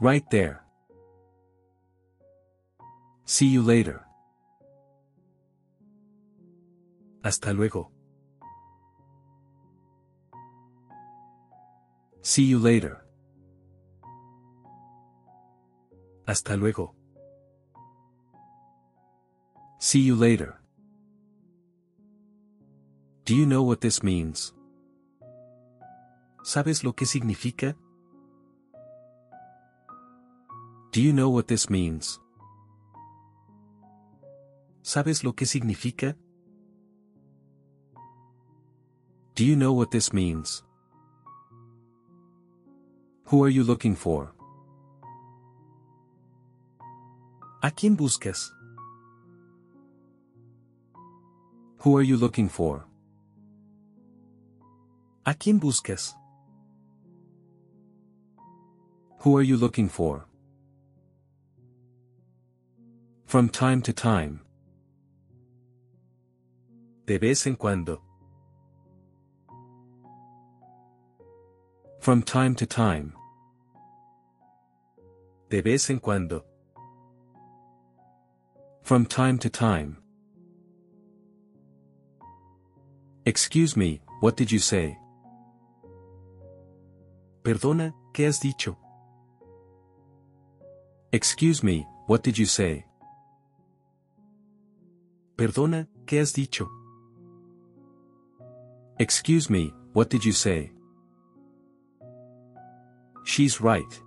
[0.00, 0.64] Right there.
[3.24, 4.04] See you later.
[7.22, 7.92] Hasta luego.
[12.28, 12.98] See you later.
[16.26, 16.94] Hasta luego.
[19.78, 20.60] See you later.
[23.24, 24.52] Do you know what this means?
[26.42, 27.74] ¿Sabes lo que significa?
[30.92, 32.20] Do you know what this means?
[34.82, 36.14] ¿Sabes lo que significa?
[39.34, 40.67] Do you know what this means?
[43.28, 44.32] Who are you looking for?
[47.62, 48.50] ¿A quién buscas?
[51.80, 52.86] Who are you looking for?
[55.26, 56.14] ¿A quién buscas?
[59.18, 60.24] Who are you looking for?
[63.26, 64.40] From time to time.
[67.04, 68.00] De vez en cuando.
[72.00, 73.17] From time to time.
[75.50, 76.44] De vez en cuando.
[78.82, 79.96] From time to time.
[83.24, 84.98] Excuse me, what did you say?
[87.42, 88.76] Perdona, ¿qué has dicho?
[91.12, 92.84] Excuse me, what did you say?
[95.36, 96.68] Perdona, ¿qué has dicho?
[98.98, 100.72] Excuse me, what did you say?
[103.24, 104.02] She's right.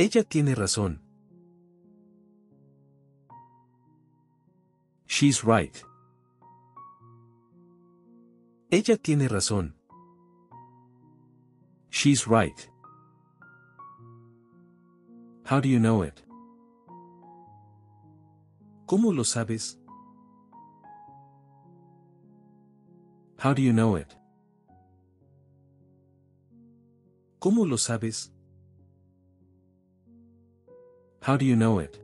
[0.00, 1.00] Ella tiene razón.
[5.08, 5.76] She's right.
[8.70, 9.74] Ella tiene razón.
[11.90, 12.70] She's right.
[15.44, 16.22] How do you know it?
[18.86, 19.80] ¿Cómo lo sabes?
[23.38, 24.14] How do you know it?
[27.40, 28.32] ¿Cómo lo sabes?
[31.20, 31.98] How do you know it?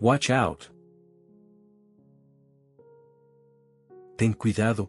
[0.00, 0.68] Watch out.
[4.16, 4.88] Ten cuidado.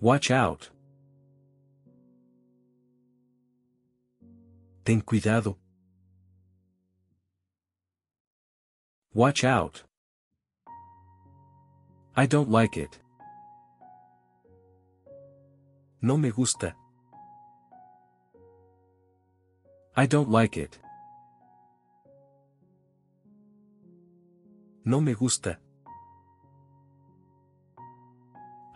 [0.00, 0.70] Watch out.
[4.84, 5.56] Ten cuidado.
[9.14, 9.82] Watch out.
[12.16, 12.98] I don't like it.
[16.02, 16.74] No me gusta.
[19.98, 20.78] I don't like it.
[24.84, 25.58] No me gusta.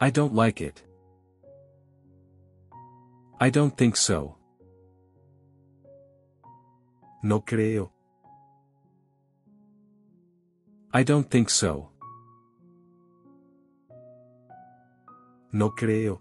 [0.00, 0.82] I don't like it.
[3.38, 4.36] I don't think so.
[7.22, 7.90] No creo.
[10.92, 11.90] I don't think so.
[15.52, 16.18] No creo.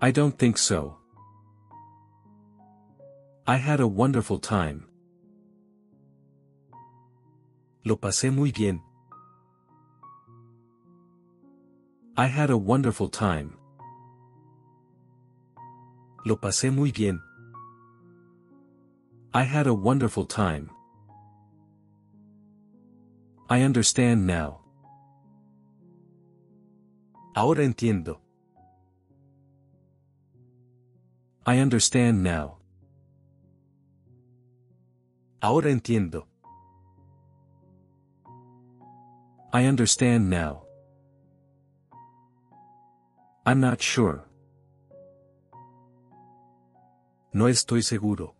[0.00, 0.97] I don't think so.
[3.48, 4.84] I had a wonderful time.
[7.82, 8.82] Lo pasé muy bien.
[12.14, 13.56] I had a wonderful time.
[16.26, 17.22] Lo pasé muy bien.
[19.32, 20.68] I had a wonderful time.
[23.48, 24.60] I understand now.
[27.34, 28.18] Ahora entiendo.
[31.46, 32.57] I understand now.
[35.40, 36.26] Ahora entiendo.
[39.52, 40.64] I understand now.
[43.46, 44.24] I'm not sure.
[47.32, 48.34] No estoy seguro.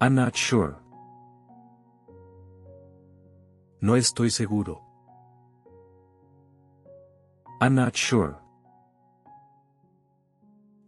[0.00, 0.76] I'm not sure.
[3.80, 4.80] No estoy seguro.
[7.60, 8.38] I'm not sure.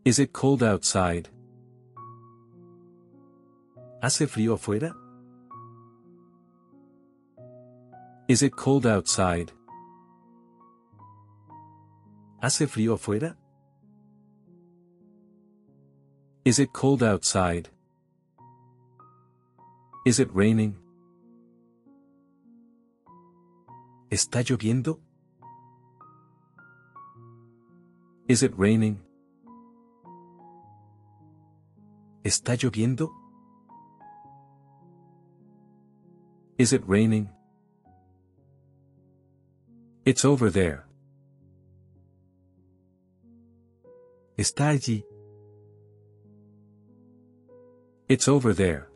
[0.04, 1.28] Is it cold outside?
[4.00, 4.94] ¿Hace frío afuera?
[8.28, 9.52] Is it cold outside?
[12.40, 13.36] ¿Hace frío afuera?
[16.44, 17.70] Is it cold outside?
[20.06, 20.76] Is it raining?
[24.10, 25.00] ¿Está lloviendo?
[28.28, 28.98] Is it raining?
[32.22, 33.10] ¿Está lloviendo?
[36.58, 37.28] Is it raining?
[40.04, 40.86] It's over there.
[44.36, 45.04] Está allí.
[48.08, 48.88] It's over there.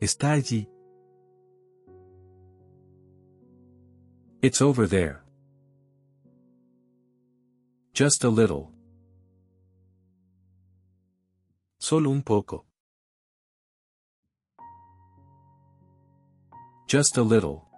[0.00, 0.66] Está allí.
[4.40, 5.24] It's over there.
[7.92, 8.70] Just a little.
[11.78, 12.67] Solo un poco.
[16.88, 17.68] Just a little.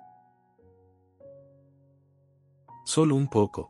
[2.85, 3.69] Solo un poco.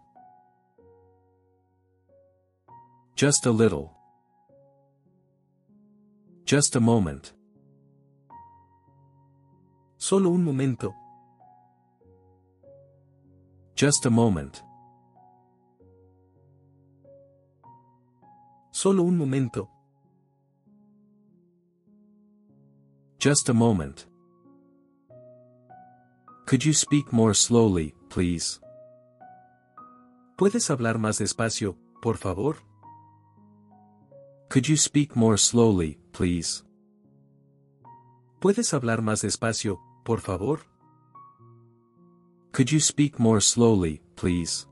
[3.16, 3.91] Just a little.
[6.45, 7.32] Just a moment.
[9.97, 10.95] Solo un momento.
[13.74, 14.62] Just a moment.
[18.72, 19.70] Solo un momento.
[23.18, 24.09] Just a moment.
[26.51, 28.59] Could you speak more slowly, please?
[30.36, 32.57] ¿Puedes hablar más despacio, por favor?
[34.48, 36.64] Could you speak more slowly, please?
[38.40, 40.59] ¿Puedes hablar más despacio, por favor?
[42.51, 44.66] Could you speak more slowly, please?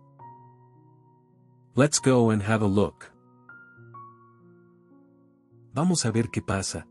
[1.77, 3.13] Let's go and have a look.
[5.75, 6.89] Vamos a ver qué pasa.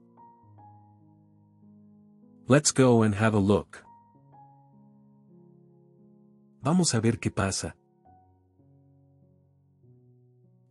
[2.47, 3.83] Let's go and have a look.
[6.69, 7.77] Vamos a ver qué pasa.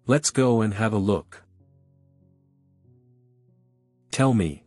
[0.07, 1.43] Let's go and have a look.
[4.11, 4.63] Tell me.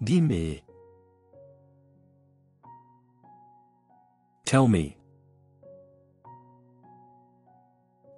[0.00, 0.62] Dime.
[4.44, 4.96] Tell me.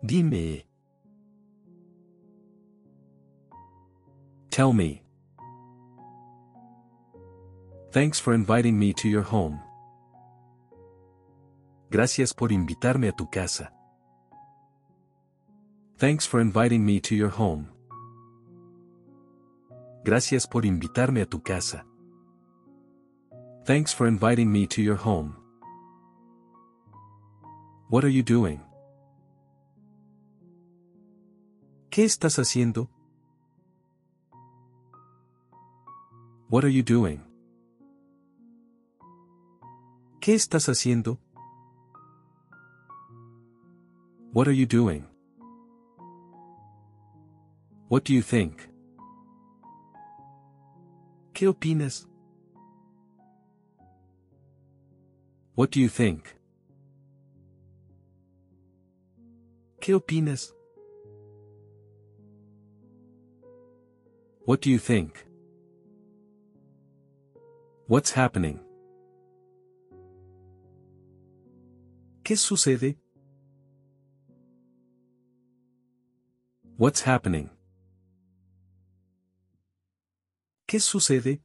[0.04, 0.64] Dime.
[4.50, 5.02] Tell me.
[7.92, 9.60] Thanks for inviting me to your home.
[11.90, 13.70] Gracias por invitarme a tu casa.
[15.98, 17.68] Thanks for inviting me to your home.
[20.04, 21.84] Gracias por invitarme a tu casa.
[23.66, 25.36] Thanks for inviting me to your home.
[27.90, 28.62] What are you doing?
[31.90, 32.88] ¿Qué estás haciendo?
[36.48, 37.31] What are you doing?
[40.22, 41.18] ¿Qué estás haciendo?
[44.32, 45.04] What are you doing?
[47.88, 48.68] What do you think?
[51.34, 52.06] ¿Qué opinas?
[55.56, 56.36] What do you think?
[59.80, 60.54] ¿Qué opinas?
[64.46, 65.26] What do you think?
[67.88, 68.60] What's happening?
[72.22, 72.96] ¿Qué sucede?
[76.78, 77.50] What's happening?
[80.68, 81.40] ¿Qué sucede?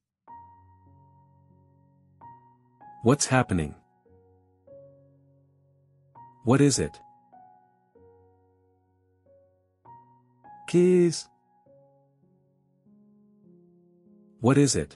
[3.04, 3.74] What's happening?
[6.46, 6.92] What is it?
[10.68, 11.28] ¿Qué es?
[14.42, 14.96] What is it?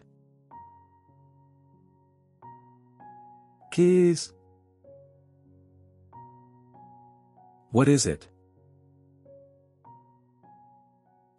[3.71, 4.34] ¿Qué es?
[7.72, 8.28] What is it?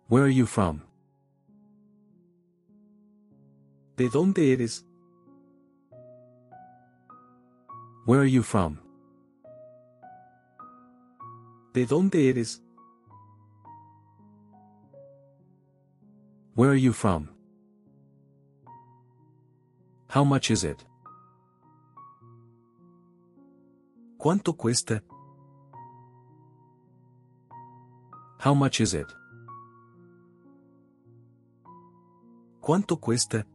[0.09, 0.83] Where are you from?
[3.97, 4.83] ¿De dónde eres?
[8.07, 8.79] Where are you from?
[11.75, 12.61] ¿De dónde eres?
[16.55, 17.29] Where are you from?
[20.09, 20.83] How much is it?
[24.19, 25.03] ¿Cuánto cuesta?
[28.43, 29.07] How much is it?
[32.61, 33.47] ¿Cuánto cuesta?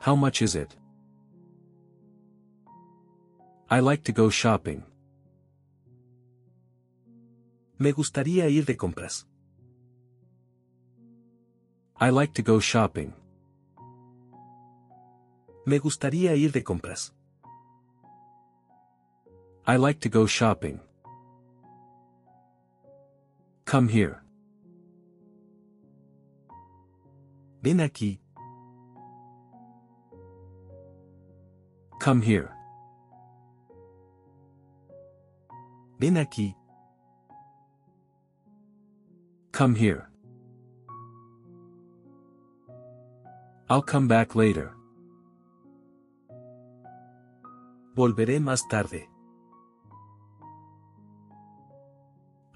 [0.00, 0.74] How much is it?
[3.68, 4.82] I like to go shopping.
[7.78, 9.26] Me gustaría ir de compras.
[12.00, 13.12] I like to go shopping.
[15.66, 17.12] Me gustaría ir de compras.
[19.66, 20.80] I like to go shopping.
[23.70, 24.20] Come here.
[27.62, 28.18] Ven aquí.
[32.00, 32.50] Come here.
[36.00, 36.56] Ven aquí.
[39.52, 40.10] Come here.
[43.68, 44.72] I'll come back later.
[47.94, 49.09] Volveré más tarde.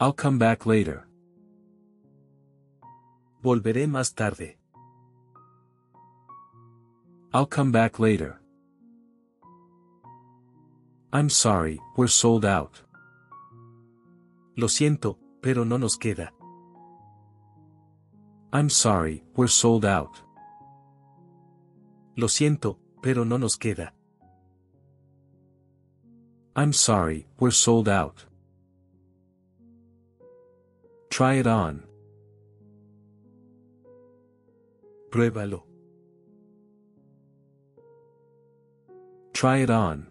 [0.04, 1.06] I'll come back later.
[3.42, 4.58] Volveré más tarde.
[7.32, 8.38] I'll come back later.
[11.10, 12.82] I'm sorry, we're sold out.
[14.58, 16.34] Lo siento, pero no nos queda.
[18.52, 20.22] I'm sorry, we're sold out.
[22.18, 23.94] Lo siento, pero no nos queda.
[26.54, 28.26] I'm sorry, we're sold out.
[31.14, 31.84] Try it on.
[35.10, 35.62] Pruébalo.
[39.32, 40.08] Try it on.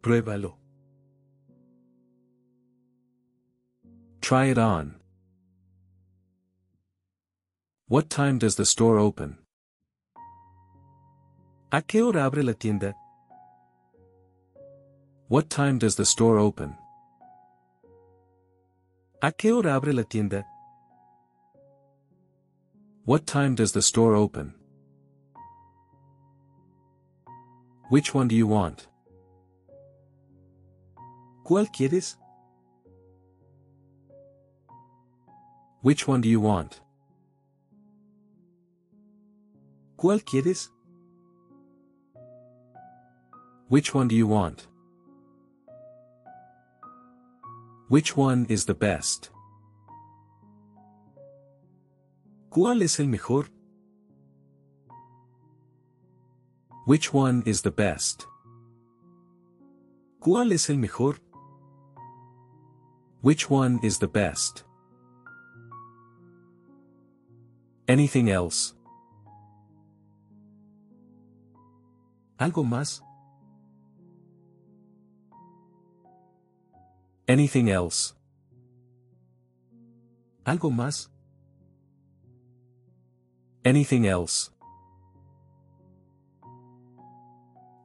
[0.00, 0.54] Pruébalo.
[4.22, 4.94] Try it on.
[7.88, 9.36] What time does the store open?
[11.70, 12.94] ¿A qué hora abre la tienda?
[15.28, 16.78] What time does the store open?
[19.24, 20.44] ¿A qué hora abre la tienda?
[23.04, 24.52] What time does the store open?
[27.88, 28.88] Which one do you want?
[31.44, 32.16] ¿Cuál quieres?
[35.82, 36.80] Which one do you want?
[39.96, 40.68] ¿Cuál quieres?
[43.68, 44.66] Which one do you want?
[47.92, 49.28] Which one is the best?
[52.50, 53.50] ¿Cuál es el mejor?
[56.86, 58.24] Which one is the best?
[60.22, 61.18] ¿Cuál es el mejor?
[63.20, 64.64] Which one is the best?
[67.88, 68.72] Anything else?
[72.40, 73.02] ¿Algo más?
[77.28, 78.14] Anything else?
[80.44, 81.08] ¿Algo más?
[83.64, 84.50] Anything else?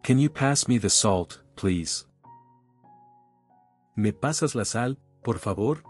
[0.04, 2.06] Can you pass me the salt, please?
[3.96, 5.84] ¿Me pasas la sal, por favor?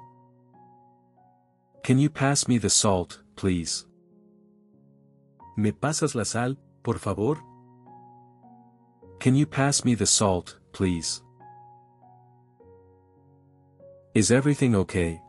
[1.84, 3.86] Can you pass me the salt, please?
[5.56, 7.38] ¿Me pasas la sal, por favor?
[9.20, 11.22] Can you pass me the salt, please?
[14.18, 15.22] Is everything okay?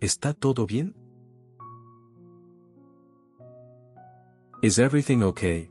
[0.00, 0.94] ¿Está todo bien?
[4.62, 5.68] Is everything okay?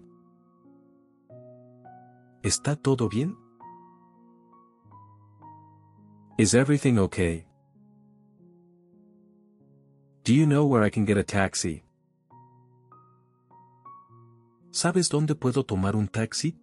[2.43, 3.37] ¿Está todo bien?
[6.37, 7.45] Is everything okay?
[10.25, 11.85] Do you know where I can get a taxi?
[14.71, 16.59] ¿Sabes dónde puedo tomar un taxi?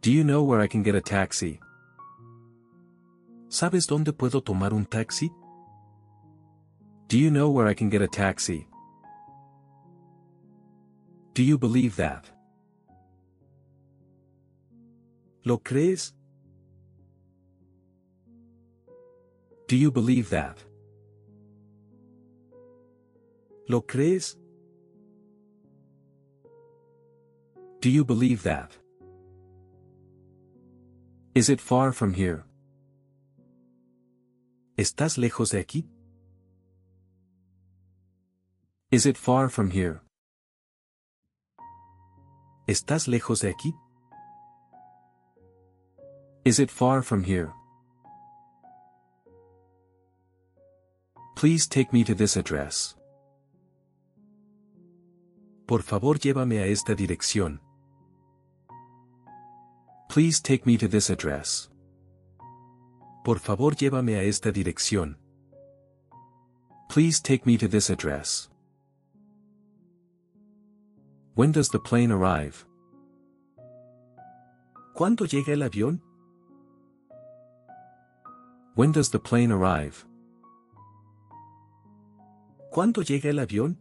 [0.00, 1.58] Do you know where I can get a taxi?
[3.48, 5.30] ¿Sabes dónde puedo tomar un taxi?
[7.08, 8.68] Do you know where I can get a taxi?
[11.34, 12.30] Do you believe that?
[15.44, 16.12] ¿Lo crees?
[19.66, 20.58] Do you believe that?
[23.68, 24.36] ¿Lo crees?
[27.80, 28.78] Do you believe that?
[31.38, 32.42] Is it far from here?
[34.76, 35.84] ¿Estás lejos de aquí?
[38.90, 40.00] Is it far from here?
[42.66, 43.72] ¿Estás lejos de aquí?
[46.44, 47.52] Is it far from here?
[51.36, 52.96] Please take me to this address.
[55.68, 57.67] Por favor llévame a esta dirección.
[60.08, 61.68] Please take me to this address.
[63.24, 65.16] Por favor llévame a esta dirección.
[66.88, 68.48] Please take me to this address.
[71.34, 72.64] When does the plane arrive?
[74.96, 76.00] ¿Cuándo llega el avión?
[78.74, 80.06] When does the plane arrive?
[82.72, 83.76] ¿Cuándo llega el avión?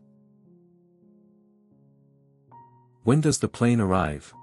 [3.04, 4.34] When does the plane arrive?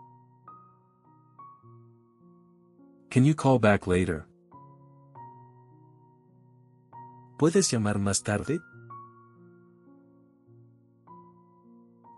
[3.14, 4.26] Can you call back later?
[7.38, 8.58] ¿Puedes llamar más tarde?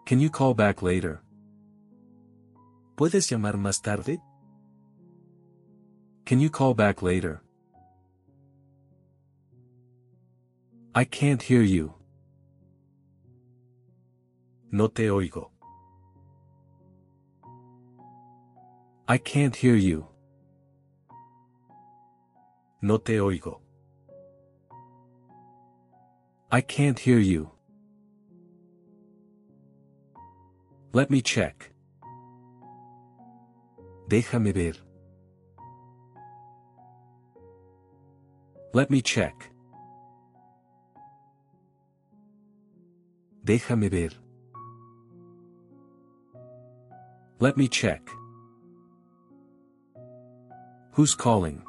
[0.07, 1.21] Can you call back later?
[2.97, 4.23] ¿Puedes llamar más tarde?
[6.25, 7.43] Can you call back later?
[10.95, 11.93] I can't hear you.
[14.73, 15.51] No te oigo.
[19.07, 20.16] I can't hear you.
[22.87, 23.59] No te oigo.
[26.53, 27.51] I can't hear you.
[30.93, 31.73] Let me check.
[34.09, 34.75] Déjame ver.
[38.73, 39.35] Let me check.
[43.45, 44.11] Déjame ver.
[47.41, 48.09] Let me check.
[50.93, 51.65] Who's calling?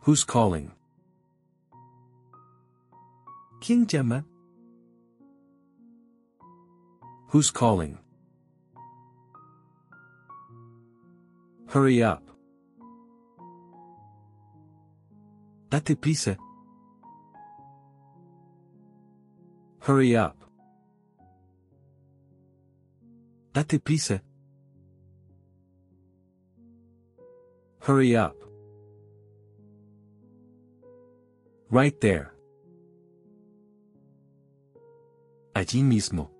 [0.00, 0.72] Who's calling?
[7.28, 7.98] Who's calling?
[11.68, 12.22] Hurry up.
[15.68, 16.38] Date prisa.
[19.80, 20.36] Hurry up.
[23.52, 24.22] Date prisa.
[27.82, 28.36] Hurry up.
[31.68, 32.32] Right there.
[35.52, 36.30] Allí mismo.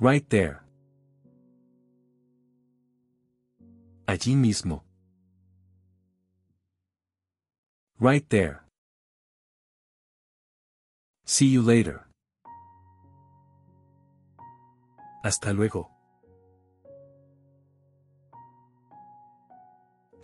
[0.00, 0.64] Right there.
[4.08, 4.82] Allí mismo.
[8.00, 8.64] Right there.
[11.24, 12.08] See you later.
[15.22, 15.97] Hasta luego.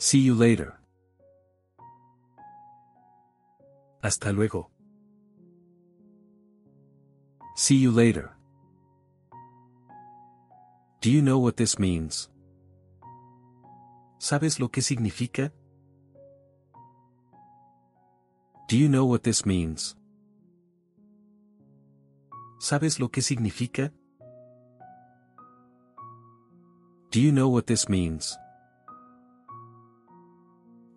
[0.04, 0.74] See you later.
[4.02, 4.68] Hasta luego.
[7.56, 8.36] See you later.
[11.00, 12.28] Do you know what this means?
[14.18, 15.52] ¿Sabes lo que significa?
[18.68, 19.96] Do you know what this means?
[22.58, 23.90] ¿Sabes lo que significa?
[27.10, 28.36] Do you know what this means?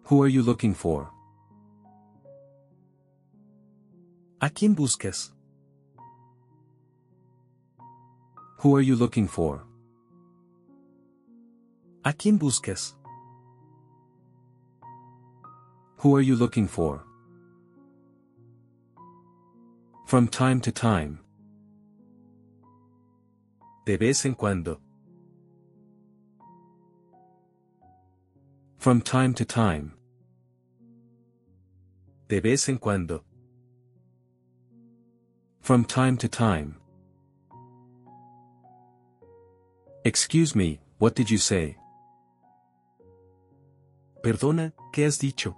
[0.07, 1.09] Who are you looking for?
[4.41, 5.31] ¿A quién buscas?
[8.59, 9.65] Who are you looking for?
[12.05, 12.93] ¿A quién buscas?
[15.97, 17.03] Who are you looking for?
[20.05, 21.19] From time to time.
[23.85, 24.79] De vez en cuando.
[28.77, 29.96] From time to time.
[32.27, 33.23] De vez en cuando.
[35.61, 36.75] From time to time.
[40.03, 41.77] Excuse me, what did you say?
[44.21, 45.55] Perdona, ¿qué has dicho?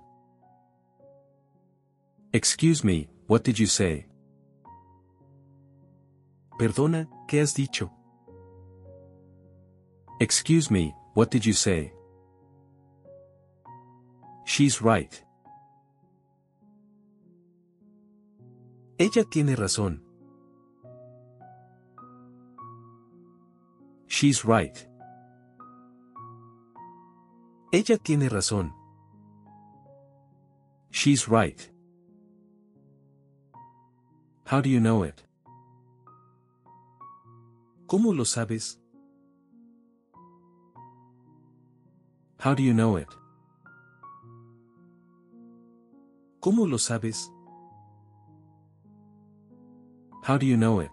[2.34, 4.06] Excuse me, what did you say?
[6.60, 7.90] Perdona, ¿qué has dicho?
[10.20, 11.92] Excuse me, what did you say?
[14.46, 15.24] She's right.
[19.00, 20.04] Ella tiene razón.
[24.08, 24.78] She's right.
[27.72, 28.74] Ella tiene razón.
[30.92, 31.72] She's right.
[34.44, 35.24] How do you know it?
[37.88, 38.82] ¿Cómo lo sabes?
[42.38, 43.08] How do you know it?
[46.42, 47.32] ¿Cómo lo sabes?
[50.30, 50.92] How do you know it?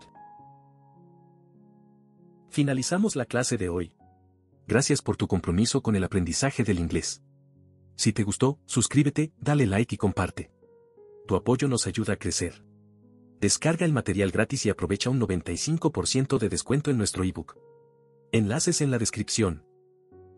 [2.48, 3.92] Finalizamos la clase de hoy.
[4.66, 7.22] Gracias por tu compromiso con el aprendizaje del inglés.
[7.96, 10.50] Si te gustó, suscríbete, dale like y comparte.
[11.28, 12.64] Tu apoyo nos ayuda a crecer.
[13.38, 17.58] Descarga el material gratis y aprovecha un 95% de descuento en nuestro ebook.
[18.32, 19.66] Enlaces en la descripción.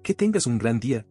[0.03, 1.07] Que tengas un gran día,